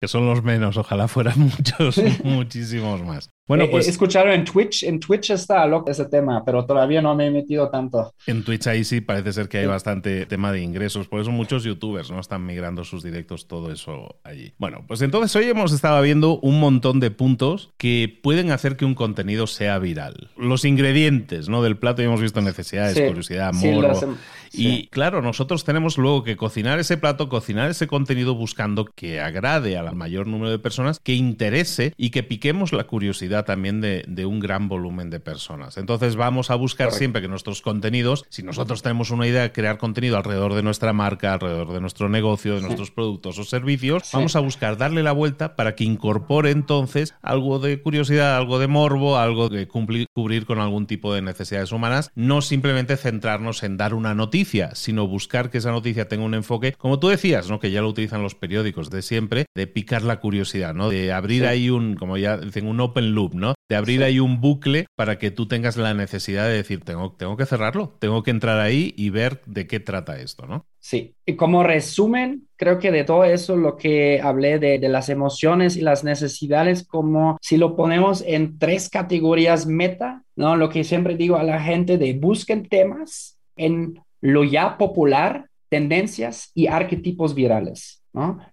Que 0.00 0.08
son 0.08 0.26
los 0.26 0.42
menos, 0.42 0.76
ojalá 0.76 1.08
fueran 1.08 1.38
muchos, 1.58 2.00
muchísimos 2.24 3.02
más. 3.02 3.30
Bueno, 3.48 3.68
pues. 3.70 3.88
Escucharon 3.88 4.32
en 4.32 4.44
Twitch, 4.44 4.84
en 4.84 5.00
Twitch 5.00 5.30
está 5.30 5.66
loco 5.66 5.90
ese 5.90 6.04
tema, 6.04 6.44
pero 6.44 6.66
todavía 6.66 7.00
no 7.00 7.14
me 7.14 7.26
he 7.26 7.30
metido 7.30 7.70
tanto. 7.70 8.12
En 8.26 8.44
Twitch 8.44 8.66
ahí 8.66 8.84
sí 8.84 9.00
parece 9.00 9.32
ser 9.32 9.48
que 9.48 9.58
hay 9.58 9.66
bastante 9.66 10.26
tema 10.26 10.52
de 10.52 10.60
ingresos, 10.60 11.08
por 11.08 11.20
eso 11.20 11.30
muchos 11.30 11.64
youtubers 11.64 12.10
no 12.10 12.20
están 12.20 12.44
migrando 12.44 12.84
sus 12.84 13.02
directos, 13.02 13.48
todo 13.48 13.72
eso 13.72 14.16
allí. 14.22 14.52
Bueno, 14.58 14.84
pues 14.86 15.00
entonces 15.00 15.34
hoy 15.34 15.44
hemos 15.44 15.72
estado 15.72 16.00
viendo 16.02 16.38
un 16.40 16.60
montón 16.60 17.00
de 17.00 17.10
puntos 17.10 17.70
que 17.78 18.20
pueden 18.22 18.50
hacer 18.50 18.76
que 18.76 18.84
un 18.84 18.94
contenido 18.94 19.46
sea 19.46 19.78
viral. 19.78 20.30
Los 20.36 20.66
ingredientes, 20.66 21.48
¿no? 21.48 21.62
Del 21.62 21.78
plato 21.78 22.02
ya 22.02 22.08
hemos 22.08 22.20
visto 22.20 22.42
necesidades, 22.42 23.00
curiosidad, 23.00 23.54
morro. 23.54 24.16
Y 24.52 24.86
claro, 24.88 25.22
nosotros 25.22 25.64
tenemos 25.64 25.98
luego 25.98 26.24
que 26.24 26.36
cocinar 26.36 26.78
ese 26.78 26.96
plato, 26.96 27.28
cocinar 27.28 27.70
ese 27.70 27.86
contenido 27.86 28.34
buscando 28.34 28.84
que 28.84 29.20
agrade 29.20 29.76
al 29.76 29.94
mayor 29.94 30.26
número 30.26 30.50
de 30.50 30.58
personas, 30.58 31.00
que 31.00 31.14
interese 31.14 31.92
y 31.96 32.10
que 32.10 32.22
piquemos 32.22 32.72
la 32.72 32.84
curiosidad 32.84 33.37
también 33.44 33.80
de, 33.80 34.26
un 34.26 34.40
gran 34.40 34.68
volumen 34.68 35.10
de 35.10 35.20
personas. 35.20 35.76
Entonces 35.78 36.16
vamos 36.16 36.50
a 36.50 36.54
buscar 36.54 36.92
siempre 36.92 37.22
que 37.22 37.28
nuestros 37.28 37.62
contenidos, 37.62 38.26
si 38.28 38.42
nosotros 38.42 38.82
tenemos 38.82 39.10
una 39.10 39.26
idea 39.26 39.42
de 39.42 39.52
crear 39.52 39.78
contenido 39.78 40.16
alrededor 40.16 40.54
de 40.54 40.62
nuestra 40.62 40.92
marca, 40.92 41.32
alrededor 41.32 41.72
de 41.72 41.80
nuestro 41.80 42.08
negocio, 42.08 42.56
de 42.56 42.62
nuestros 42.62 42.90
productos 42.90 43.38
o 43.38 43.44
servicios, 43.44 44.10
vamos 44.12 44.36
a 44.36 44.40
buscar 44.40 44.76
darle 44.76 45.02
la 45.02 45.12
vuelta 45.12 45.56
para 45.56 45.74
que 45.74 45.84
incorpore 45.84 46.50
entonces 46.50 47.14
algo 47.22 47.58
de 47.58 47.80
curiosidad, 47.80 48.36
algo 48.36 48.58
de 48.58 48.66
morbo, 48.66 49.18
algo 49.18 49.48
de 49.48 49.66
cumplir, 49.68 50.06
cubrir 50.12 50.46
con 50.46 50.58
algún 50.58 50.86
tipo 50.86 51.14
de 51.14 51.22
necesidades 51.22 51.72
humanas, 51.72 52.10
no 52.14 52.42
simplemente 52.42 52.96
centrarnos 52.96 53.62
en 53.62 53.76
dar 53.76 53.94
una 53.94 54.14
noticia, 54.14 54.74
sino 54.74 55.06
buscar 55.06 55.50
que 55.50 55.58
esa 55.58 55.70
noticia 55.70 56.08
tenga 56.08 56.24
un 56.24 56.34
enfoque, 56.34 56.72
como 56.72 56.98
tú 56.98 57.08
decías, 57.08 57.48
¿no? 57.48 57.60
que 57.60 57.70
ya 57.70 57.80
lo 57.80 57.88
utilizan 57.88 58.22
los 58.22 58.34
periódicos 58.34 58.90
de 58.90 59.02
siempre, 59.02 59.46
de 59.54 59.66
picar 59.66 60.02
la 60.02 60.20
curiosidad, 60.20 60.74
¿no? 60.74 60.88
de 60.88 61.12
abrir 61.12 61.46
ahí 61.46 61.70
un, 61.70 61.94
como 61.94 62.16
ya 62.16 62.36
dicen, 62.36 62.66
un 62.66 62.80
open 62.80 63.14
loop 63.14 63.27
¿no? 63.34 63.54
De 63.68 63.76
abrir 63.76 64.02
ahí 64.02 64.20
un 64.20 64.40
bucle 64.40 64.86
para 64.96 65.18
que 65.18 65.30
tú 65.30 65.46
tengas 65.46 65.76
la 65.76 65.94
necesidad 65.94 66.46
de 66.46 66.54
decir, 66.54 66.84
tengo, 66.84 67.12
tengo 67.12 67.36
que 67.36 67.46
cerrarlo, 67.46 67.96
tengo 67.98 68.22
que 68.22 68.30
entrar 68.30 68.58
ahí 68.60 68.94
y 68.96 69.10
ver 69.10 69.40
de 69.46 69.66
qué 69.66 69.80
trata 69.80 70.18
esto, 70.18 70.46
¿no? 70.46 70.66
Sí, 70.80 71.14
y 71.26 71.36
como 71.36 71.64
resumen, 71.64 72.48
creo 72.56 72.78
que 72.78 72.90
de 72.90 73.04
todo 73.04 73.24
eso 73.24 73.56
lo 73.56 73.76
que 73.76 74.20
hablé 74.22 74.58
de, 74.58 74.78
de, 74.78 74.88
las 74.88 75.08
emociones 75.08 75.76
y 75.76 75.82
las 75.82 76.04
necesidades, 76.04 76.86
como 76.86 77.36
si 77.40 77.56
lo 77.56 77.76
ponemos 77.76 78.22
en 78.26 78.58
tres 78.58 78.88
categorías 78.88 79.66
meta, 79.66 80.22
¿no? 80.36 80.56
Lo 80.56 80.68
que 80.70 80.84
siempre 80.84 81.16
digo 81.16 81.36
a 81.36 81.42
la 81.42 81.60
gente 81.60 81.98
de 81.98 82.14
busquen 82.14 82.68
temas 82.68 83.38
en 83.56 84.00
lo 84.20 84.44
ya 84.44 84.78
popular, 84.78 85.48
tendencias 85.68 86.50
y 86.54 86.66
arquetipos 86.66 87.34
virales. 87.34 87.97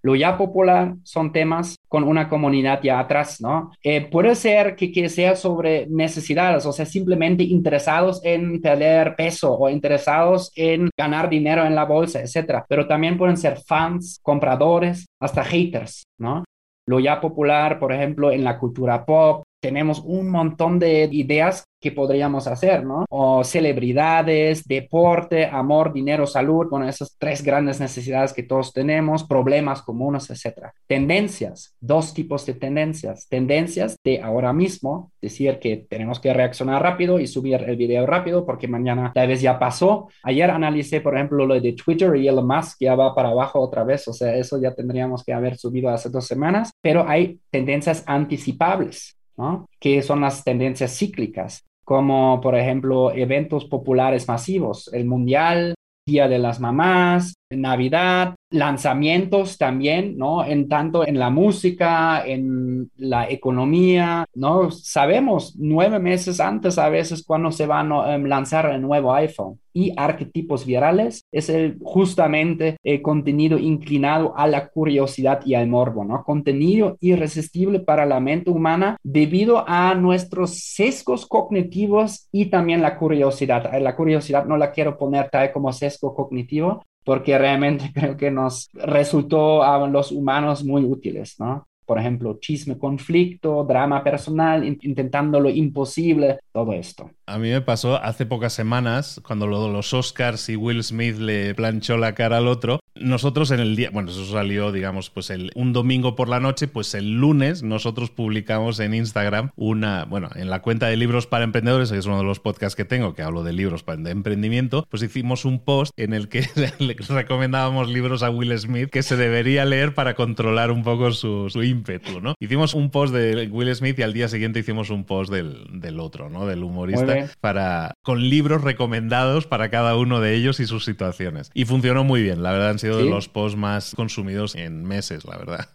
Lo 0.01 0.15
ya 0.15 0.37
popular 0.37 0.95
son 1.03 1.31
temas 1.31 1.75
con 1.87 2.03
una 2.03 2.29
comunidad 2.29 2.81
ya 2.83 2.99
atrás, 2.99 3.41
¿no? 3.41 3.71
Eh, 3.83 4.07
puede 4.09 4.35
ser 4.35 4.75
que, 4.75 4.91
que, 4.91 5.09
sea 5.09 5.35
sobre 5.35 5.87
necesidades, 5.87 6.65
o 6.65 6.71
sea, 6.71 6.85
simplemente 6.85 7.43
interesados 7.43 8.21
en 8.23 8.61
perder 8.61 9.15
peso 9.15 9.57
o 9.57 9.69
interesados 9.69 10.51
en 10.55 10.89
ganar 10.97 11.29
dinero 11.29 11.65
en 11.65 11.75
la 11.75 11.85
bolsa, 11.85 12.21
etcétera. 12.21 12.65
Pero 12.67 12.87
también 12.87 13.17
pueden 13.17 13.37
ser 13.37 13.57
fans, 13.57 14.19
compradores, 14.21 15.05
hasta 15.19 15.43
haters, 15.43 16.03
¿no? 16.19 16.43
Lo 16.87 16.99
ya 16.99 17.19
popular, 17.19 17.79
por 17.79 17.91
ejemplo, 17.91 18.31
en 18.31 18.43
la 18.43 18.59
cultura 18.59 19.05
pop, 19.05 19.43
tenemos 19.59 19.99
un 19.99 20.29
montón 20.29 20.79
de 20.79 21.09
ideas 21.11 21.65
que 21.85 21.91
podríamos 21.91 22.47
hacer, 22.47 22.83
¿no? 22.83 23.05
O 23.09 23.43
celebridades, 23.43 24.67
deporte, 24.67 25.45
amor, 25.45 25.93
dinero, 25.93 26.25
salud, 26.25 26.67
bueno, 26.67 26.89
esas 26.89 27.15
tres 27.19 27.43
grandes 27.43 27.79
necesidades 27.79 28.33
que 28.33 28.41
todos 28.41 28.73
tenemos, 28.73 29.23
problemas 29.23 29.83
comunes, 29.83 30.27
etcétera. 30.31 30.73
Tendencias, 30.87 31.75
dos 31.79 32.13
tipos 32.13 32.43
de 32.47 32.55
tendencias. 32.55 33.27
Tendencias 33.29 33.97
de 34.03 34.19
ahora 34.19 34.51
mismo, 34.51 35.11
decir 35.21 35.59
que 35.59 35.85
tenemos 35.87 36.19
que 36.19 36.33
reaccionar 36.33 36.81
rápido 36.81 37.19
y 37.19 37.27
subir 37.27 37.61
el 37.61 37.75
video 37.75 38.07
rápido 38.07 38.47
porque 38.47 38.67
mañana 38.67 39.11
tal 39.13 39.27
vez 39.27 39.41
ya 39.41 39.59
pasó. 39.59 40.07
Ayer 40.23 40.49
analicé, 40.49 41.01
por 41.01 41.13
ejemplo, 41.15 41.45
lo 41.45 41.59
de 41.59 41.73
Twitter 41.73 42.15
y 42.15 42.27
Elon 42.27 42.47
Musk 42.47 42.77
ya 42.79 42.95
va 42.95 43.13
para 43.13 43.29
abajo 43.29 43.59
otra 43.59 43.83
vez, 43.83 44.07
o 44.07 44.13
sea, 44.13 44.35
eso 44.35 44.59
ya 44.59 44.73
tendríamos 44.73 45.23
que 45.23 45.33
haber 45.33 45.55
subido 45.55 45.89
hace 45.89 46.09
dos 46.09 46.25
semanas, 46.25 46.71
pero 46.81 47.07
hay 47.07 47.39
tendencias 47.51 48.03
anticipables. 48.07 49.14
¿No? 49.37 49.67
que 49.79 50.01
son 50.01 50.21
las 50.21 50.43
tendencias 50.43 50.97
cíclicas 50.97 51.65
como 51.85 52.41
por 52.41 52.57
ejemplo 52.57 53.13
eventos 53.13 53.65
populares 53.65 54.27
masivos, 54.27 54.89
el 54.91 55.05
Mundial, 55.05 55.75
Día 56.07 56.27
de 56.27 56.39
las 56.39 56.59
Mamás, 56.59 57.35
Navidad, 57.49 58.36
lanzamientos 58.49 59.58
también, 59.58 60.17
¿no? 60.17 60.45
En 60.45 60.67
tanto 60.67 61.05
en 61.05 61.19
la 61.19 61.29
música, 61.29 62.25
en 62.25 62.89
la 62.97 63.29
economía, 63.29 64.25
¿no? 64.34 64.71
Sabemos 64.71 65.55
nueve 65.58 65.99
meses 65.99 66.39
antes 66.39 66.77
a 66.77 66.89
veces 66.89 67.23
cuando 67.23 67.51
se 67.51 67.67
va 67.67 67.81
a 67.81 68.15
em, 68.15 68.25
lanzar 68.25 68.69
el 68.71 68.81
nuevo 68.81 69.13
iPhone. 69.13 69.60
Y 69.73 69.91
arquetipos 69.97 70.65
virales 70.65 71.25
es 71.34 71.49
el, 71.49 71.77
justamente 71.84 72.77
el 72.81 73.01
contenido 73.01 73.58
inclinado 73.58 74.34
a 74.38 74.47
la 74.47 74.69
curiosidad 74.69 75.41
y 75.45 75.53
al 75.53 75.67
morbo, 75.67 76.05
¿no? 76.05 76.23
Contenido 76.23 76.97
irresistible 77.01 77.81
para 77.81 78.05
la 78.05 78.19
mente 78.19 78.49
humana 78.49 78.97
debido 79.03 79.65
a 79.67 79.93
nuestros 79.95 80.58
sesgos 80.58 81.25
cognitivos 81.25 82.29
y 82.31 82.45
también 82.45 82.81
la 82.81 82.97
curiosidad. 82.97 83.69
La 83.81 83.95
curiosidad 83.95 84.45
no 84.45 84.55
la 84.58 84.71
quiero 84.71 84.97
poner 84.97 85.29
tal 85.29 85.51
como 85.51 85.73
sesgo 85.73 86.15
cognitivo, 86.15 86.81
porque 87.05 87.37
realmente 87.37 87.91
creo 87.95 88.17
que 88.17 88.31
nos 88.31 88.69
resultó 88.73 89.63
a 89.63 89.87
los 89.87 90.11
humanos 90.11 90.65
muy 90.65 90.83
útiles, 90.83 91.39
¿no? 91.39 91.67
Por 91.85 91.99
ejemplo, 91.99 92.37
chisme, 92.39 92.77
conflicto, 92.77 93.63
drama 93.63 94.03
personal, 94.03 94.65
intentando 94.65 95.39
lo 95.39 95.49
imposible, 95.49 96.39
todo 96.51 96.73
esto. 96.73 97.11
A 97.25 97.37
mí 97.37 97.49
me 97.49 97.61
pasó 97.61 97.95
hace 97.95 98.25
pocas 98.25 98.53
semanas, 98.53 99.21
cuando 99.25 99.47
lo, 99.47 99.71
los 99.71 99.93
Oscars 99.93 100.49
y 100.49 100.55
Will 100.55 100.83
Smith 100.83 101.17
le 101.17 101.55
planchó 101.55 101.97
la 101.97 102.13
cara 102.13 102.37
al 102.37 102.47
otro, 102.47 102.79
nosotros 102.95 103.51
en 103.51 103.59
el 103.59 103.75
día, 103.75 103.89
bueno, 103.91 104.11
eso 104.11 104.25
salió, 104.25 104.71
digamos, 104.71 105.09
pues 105.09 105.29
el, 105.29 105.51
un 105.55 105.73
domingo 105.73 106.15
por 106.15 106.29
la 106.29 106.39
noche, 106.39 106.67
pues 106.67 106.93
el 106.93 107.19
lunes 107.19 107.61
nosotros 107.61 108.09
publicamos 108.09 108.79
en 108.79 108.93
Instagram 108.93 109.51
una, 109.55 110.05
bueno, 110.05 110.29
en 110.35 110.49
la 110.49 110.61
cuenta 110.61 110.87
de 110.87 110.95
libros 110.95 111.27
para 111.27 111.43
emprendedores, 111.43 111.91
que 111.91 111.97
es 111.97 112.05
uno 112.05 112.19
de 112.19 112.23
los 112.23 112.39
podcasts 112.39 112.75
que 112.75 112.85
tengo, 112.85 113.13
que 113.13 113.21
hablo 113.21 113.43
de 113.43 113.53
libros 113.53 113.83
para 113.83 113.95
de 114.01 114.11
emprendimiento, 114.11 114.87
pues 114.89 115.03
hicimos 115.03 115.45
un 115.45 115.59
post 115.59 115.91
en 115.97 116.13
el 116.13 116.29
que 116.29 116.47
le 116.79 116.95
recomendábamos 117.09 117.89
libros 117.89 118.23
a 118.23 118.29
Will 118.29 118.57
Smith 118.57 118.89
que 118.89 119.03
se 119.03 119.17
debería 119.17 119.65
leer 119.65 119.93
para 119.93 120.15
controlar 120.15 120.71
un 120.71 120.83
poco 120.83 121.11
su, 121.11 121.49
ímpetu, 121.75 122.21
¿no? 122.21 122.35
Hicimos 122.39 122.73
un 122.73 122.89
post 122.89 123.13
de 123.13 123.47
Will 123.47 123.73
Smith 123.75 123.99
y 123.99 124.03
al 124.03 124.13
día 124.13 124.27
siguiente 124.27 124.59
hicimos 124.59 124.89
un 124.89 125.03
post 125.03 125.31
del, 125.31 125.79
del 125.79 125.99
otro, 125.99 126.29
¿no? 126.29 126.45
Del 126.45 126.63
humorista, 126.63 127.29
para, 127.41 127.93
con 128.03 128.29
libros 128.29 128.63
recomendados 128.63 129.47
para 129.47 129.69
cada 129.69 129.95
uno 129.97 130.21
de 130.21 130.35
ellos 130.35 130.59
y 130.59 130.65
sus 130.65 130.85
situaciones. 130.85 131.51
Y 131.53 131.65
funcionó 131.65 132.03
muy 132.03 132.21
bien, 132.21 132.43
la 132.43 132.51
verdad 132.51 132.75
de 132.81 133.09
los 133.09 133.29
posts 133.29 133.57
más 133.57 133.93
consumidos 133.95 134.55
en 134.55 134.83
meses, 134.83 135.25
la 135.25 135.38
verdad. 135.38 135.69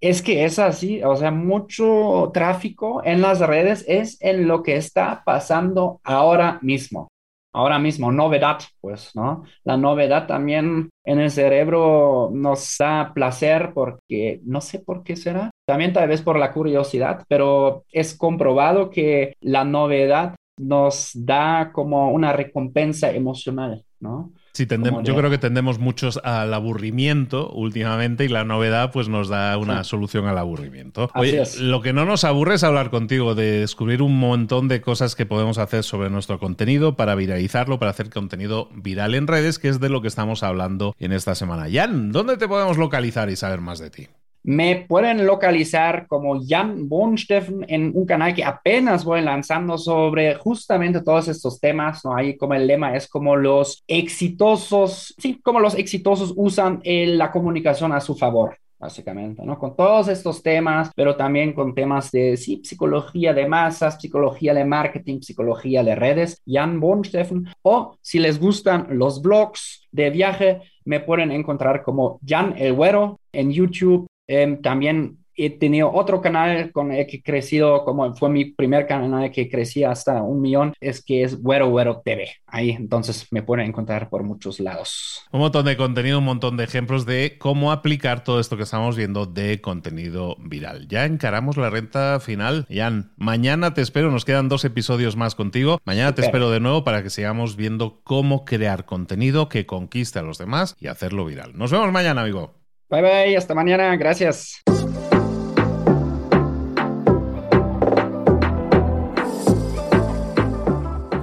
Es 0.00 0.20
que 0.20 0.44
es 0.44 0.58
así, 0.58 1.02
o 1.02 1.16
sea, 1.16 1.30
mucho 1.30 2.30
tráfico 2.34 3.00
en 3.04 3.22
las 3.22 3.40
redes 3.40 3.84
es 3.88 4.18
en 4.20 4.46
lo 4.46 4.62
que 4.62 4.76
está 4.76 5.22
pasando 5.24 6.00
ahora 6.04 6.58
mismo. 6.60 7.08
Ahora 7.54 7.78
mismo, 7.78 8.10
novedad, 8.10 8.58
pues, 8.80 9.12
¿no? 9.14 9.44
La 9.62 9.76
novedad 9.76 10.26
también 10.26 10.90
en 11.04 11.20
el 11.20 11.30
cerebro 11.30 12.30
nos 12.32 12.76
da 12.78 13.12
placer 13.14 13.70
porque 13.72 14.40
no 14.44 14.60
sé 14.60 14.80
por 14.80 15.04
qué 15.04 15.14
será, 15.14 15.50
también 15.64 15.92
tal 15.92 16.08
vez 16.08 16.20
por 16.20 16.36
la 16.36 16.52
curiosidad, 16.52 17.24
pero 17.28 17.84
es 17.92 18.16
comprobado 18.16 18.90
que 18.90 19.36
la 19.40 19.64
novedad 19.64 20.34
nos 20.58 21.12
da 21.14 21.70
como 21.72 22.10
una 22.10 22.32
recompensa 22.32 23.12
emocional, 23.12 23.84
¿no? 24.00 24.32
Sí, 24.54 24.68
yo 25.02 25.16
creo 25.16 25.30
que 25.30 25.38
tendemos 25.38 25.80
muchos 25.80 26.20
al 26.22 26.54
aburrimiento 26.54 27.50
últimamente 27.50 28.24
y 28.24 28.28
la 28.28 28.44
novedad 28.44 28.92
pues 28.92 29.08
nos 29.08 29.28
da 29.28 29.58
una 29.58 29.82
solución 29.82 30.28
al 30.28 30.38
aburrimiento. 30.38 31.10
Oye, 31.16 31.42
lo 31.58 31.82
que 31.82 31.92
no 31.92 32.04
nos 32.04 32.22
aburre 32.22 32.54
es 32.54 32.62
hablar 32.62 32.90
contigo, 32.90 33.34
de 33.34 33.58
descubrir 33.58 34.00
un 34.00 34.16
montón 34.16 34.68
de 34.68 34.80
cosas 34.80 35.16
que 35.16 35.26
podemos 35.26 35.58
hacer 35.58 35.82
sobre 35.82 36.08
nuestro 36.08 36.38
contenido 36.38 36.94
para 36.94 37.16
viralizarlo, 37.16 37.80
para 37.80 37.90
hacer 37.90 38.10
contenido 38.10 38.68
viral 38.72 39.16
en 39.16 39.26
redes, 39.26 39.58
que 39.58 39.68
es 39.68 39.80
de 39.80 39.88
lo 39.88 40.02
que 40.02 40.08
estamos 40.08 40.44
hablando 40.44 40.94
en 41.00 41.10
esta 41.10 41.34
semana. 41.34 41.66
Jan, 41.68 42.12
¿dónde 42.12 42.36
te 42.36 42.46
podemos 42.46 42.78
localizar 42.78 43.30
y 43.30 43.36
saber 43.36 43.60
más 43.60 43.80
de 43.80 43.90
ti? 43.90 44.08
Me 44.44 44.84
pueden 44.86 45.24
localizar 45.26 46.06
como 46.06 46.38
Jan 46.46 46.86
Bonsteffen 46.86 47.64
en 47.66 47.92
un 47.94 48.04
canal 48.04 48.34
que 48.34 48.44
apenas 48.44 49.04
voy 49.04 49.22
lanzando 49.22 49.78
sobre 49.78 50.34
justamente 50.34 51.00
todos 51.02 51.28
estos 51.28 51.58
temas, 51.58 52.04
¿no? 52.04 52.14
Ahí 52.14 52.36
como 52.36 52.52
el 52.52 52.66
lema 52.66 52.94
es 52.94 53.08
como 53.08 53.36
los 53.36 53.82
exitosos, 53.88 55.14
sí, 55.18 55.40
como 55.42 55.60
los 55.60 55.74
exitosos 55.74 56.34
usan 56.36 56.82
la 56.84 57.30
comunicación 57.32 57.92
a 57.92 58.00
su 58.00 58.14
favor 58.14 58.58
básicamente, 58.84 59.42
¿no? 59.42 59.58
Con 59.58 59.74
todos 59.74 60.08
estos 60.08 60.42
temas, 60.42 60.90
pero 60.94 61.16
también 61.16 61.54
con 61.54 61.74
temas 61.74 62.10
de, 62.10 62.36
sí, 62.36 62.60
psicología 62.62 63.32
de 63.32 63.48
masas, 63.48 63.98
psicología 63.98 64.52
de 64.52 64.66
marketing, 64.66 65.20
psicología 65.22 65.82
de 65.82 65.94
redes, 65.94 66.42
Jan 66.46 66.80
Bonsteffen, 66.80 67.46
o 67.62 67.96
si 68.02 68.18
les 68.18 68.38
gustan 68.38 68.88
los 68.90 69.22
blogs 69.22 69.88
de 69.90 70.10
viaje, 70.10 70.60
me 70.84 71.00
pueden 71.00 71.30
encontrar 71.30 71.82
como 71.82 72.20
Jan 72.26 72.56
El 72.58 72.74
Güero 72.74 73.20
en 73.32 73.52
YouTube, 73.52 74.06
Em, 74.26 74.60
también 74.60 75.18
he 75.36 75.50
tenido 75.50 75.92
otro 75.92 76.20
canal 76.20 76.70
con 76.72 76.92
el 76.92 77.06
que 77.06 77.16
he 77.16 77.22
crecido, 77.22 77.84
como 77.84 78.14
fue 78.14 78.28
mi 78.28 78.44
primer 78.46 78.86
canal 78.86 79.30
que 79.30 79.48
crecí 79.48 79.84
hasta 79.84 80.22
un 80.22 80.40
millón, 80.40 80.74
es 80.80 81.04
que 81.04 81.22
es 81.22 81.40
Güero 81.40 81.68
Güero 81.70 82.02
TV. 82.04 82.30
Ahí 82.46 82.70
entonces 82.70 83.26
me 83.30 83.42
pueden 83.42 83.66
encontrar 83.66 84.08
por 84.08 84.22
muchos 84.22 84.60
lados. 84.60 85.22
Un 85.32 85.40
montón 85.40 85.64
de 85.64 85.76
contenido, 85.76 86.18
un 86.18 86.24
montón 86.24 86.56
de 86.56 86.64
ejemplos 86.64 87.06
de 87.06 87.36
cómo 87.38 87.72
aplicar 87.72 88.22
todo 88.22 88.40
esto 88.40 88.56
que 88.56 88.62
estamos 88.62 88.96
viendo 88.96 89.26
de 89.26 89.60
contenido 89.60 90.36
viral. 90.38 90.86
Ya 90.88 91.04
encaramos 91.04 91.56
la 91.56 91.70
renta 91.70 92.20
final. 92.20 92.66
Jan, 92.70 93.12
mañana 93.16 93.74
te 93.74 93.82
espero, 93.82 94.10
nos 94.10 94.24
quedan 94.24 94.48
dos 94.48 94.64
episodios 94.64 95.16
más 95.16 95.34
contigo. 95.34 95.80
Mañana 95.84 96.14
te 96.14 96.22
espero 96.22 96.50
de 96.50 96.60
nuevo 96.60 96.84
para 96.84 97.02
que 97.02 97.10
sigamos 97.10 97.56
viendo 97.56 98.00
cómo 98.04 98.44
crear 98.44 98.84
contenido 98.84 99.48
que 99.48 99.66
conquiste 99.66 100.18
a 100.18 100.22
los 100.22 100.38
demás 100.38 100.76
y 100.78 100.86
hacerlo 100.86 101.24
viral. 101.24 101.52
Nos 101.56 101.72
vemos 101.72 101.90
mañana, 101.90 102.22
amigo. 102.22 102.63
Bye 102.90 103.00
bye, 103.00 103.36
hasta 103.36 103.54
mañana, 103.54 103.96
gracias. 103.96 104.62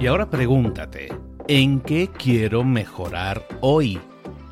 Y 0.00 0.06
ahora 0.08 0.28
pregúntate, 0.28 1.08
¿en 1.46 1.80
qué 1.80 2.08
quiero 2.08 2.64
mejorar 2.64 3.46
hoy? 3.60 4.00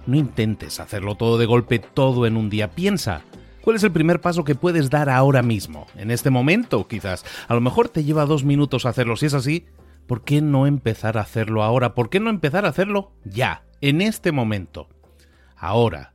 No 0.07 0.17
intentes 0.17 0.79
hacerlo 0.79 1.17
todo 1.17 1.39
de 1.39 1.47
golpe, 1.47 1.81
todo 1.81 2.27
en 2.27 2.37
un 2.37 2.49
día. 2.49 2.71
Piensa, 2.71 3.23
¿cuál 3.61 3.75
es 3.75 3.83
el 3.83 3.91
primer 3.91 4.21
paso 4.21 4.45
que 4.45 4.55
puedes 4.55 4.91
dar 4.91 5.11
ahora 5.11 5.43
mismo? 5.43 5.89
En 5.97 6.13
este 6.13 6.31
momento, 6.31 6.87
quizás. 6.87 7.25
A 7.49 7.55
lo 7.55 7.61
mejor 7.61 7.89
te 7.89 8.05
lleva 8.05 8.27
dos 8.27 8.45
minutos 8.45 8.87
hacerlo. 8.87 9.17
Si 9.17 9.27
es 9.27 9.35
así, 9.35 9.67
¿por 10.07 10.23
qué 10.23 10.41
no 10.41 10.69
empezar 10.69 11.19
a 11.19 11.23
hacerlo 11.23 11.65
ahora? 11.65 11.95
¿Por 11.95 12.09
qué 12.09 12.21
no 12.21 12.31
empezar 12.31 12.65
a 12.65 12.69
hacerlo 12.69 13.11
ya, 13.25 13.65
en 13.81 14.03
este 14.03 14.31
momento? 14.31 14.89
Ahora 15.57 16.15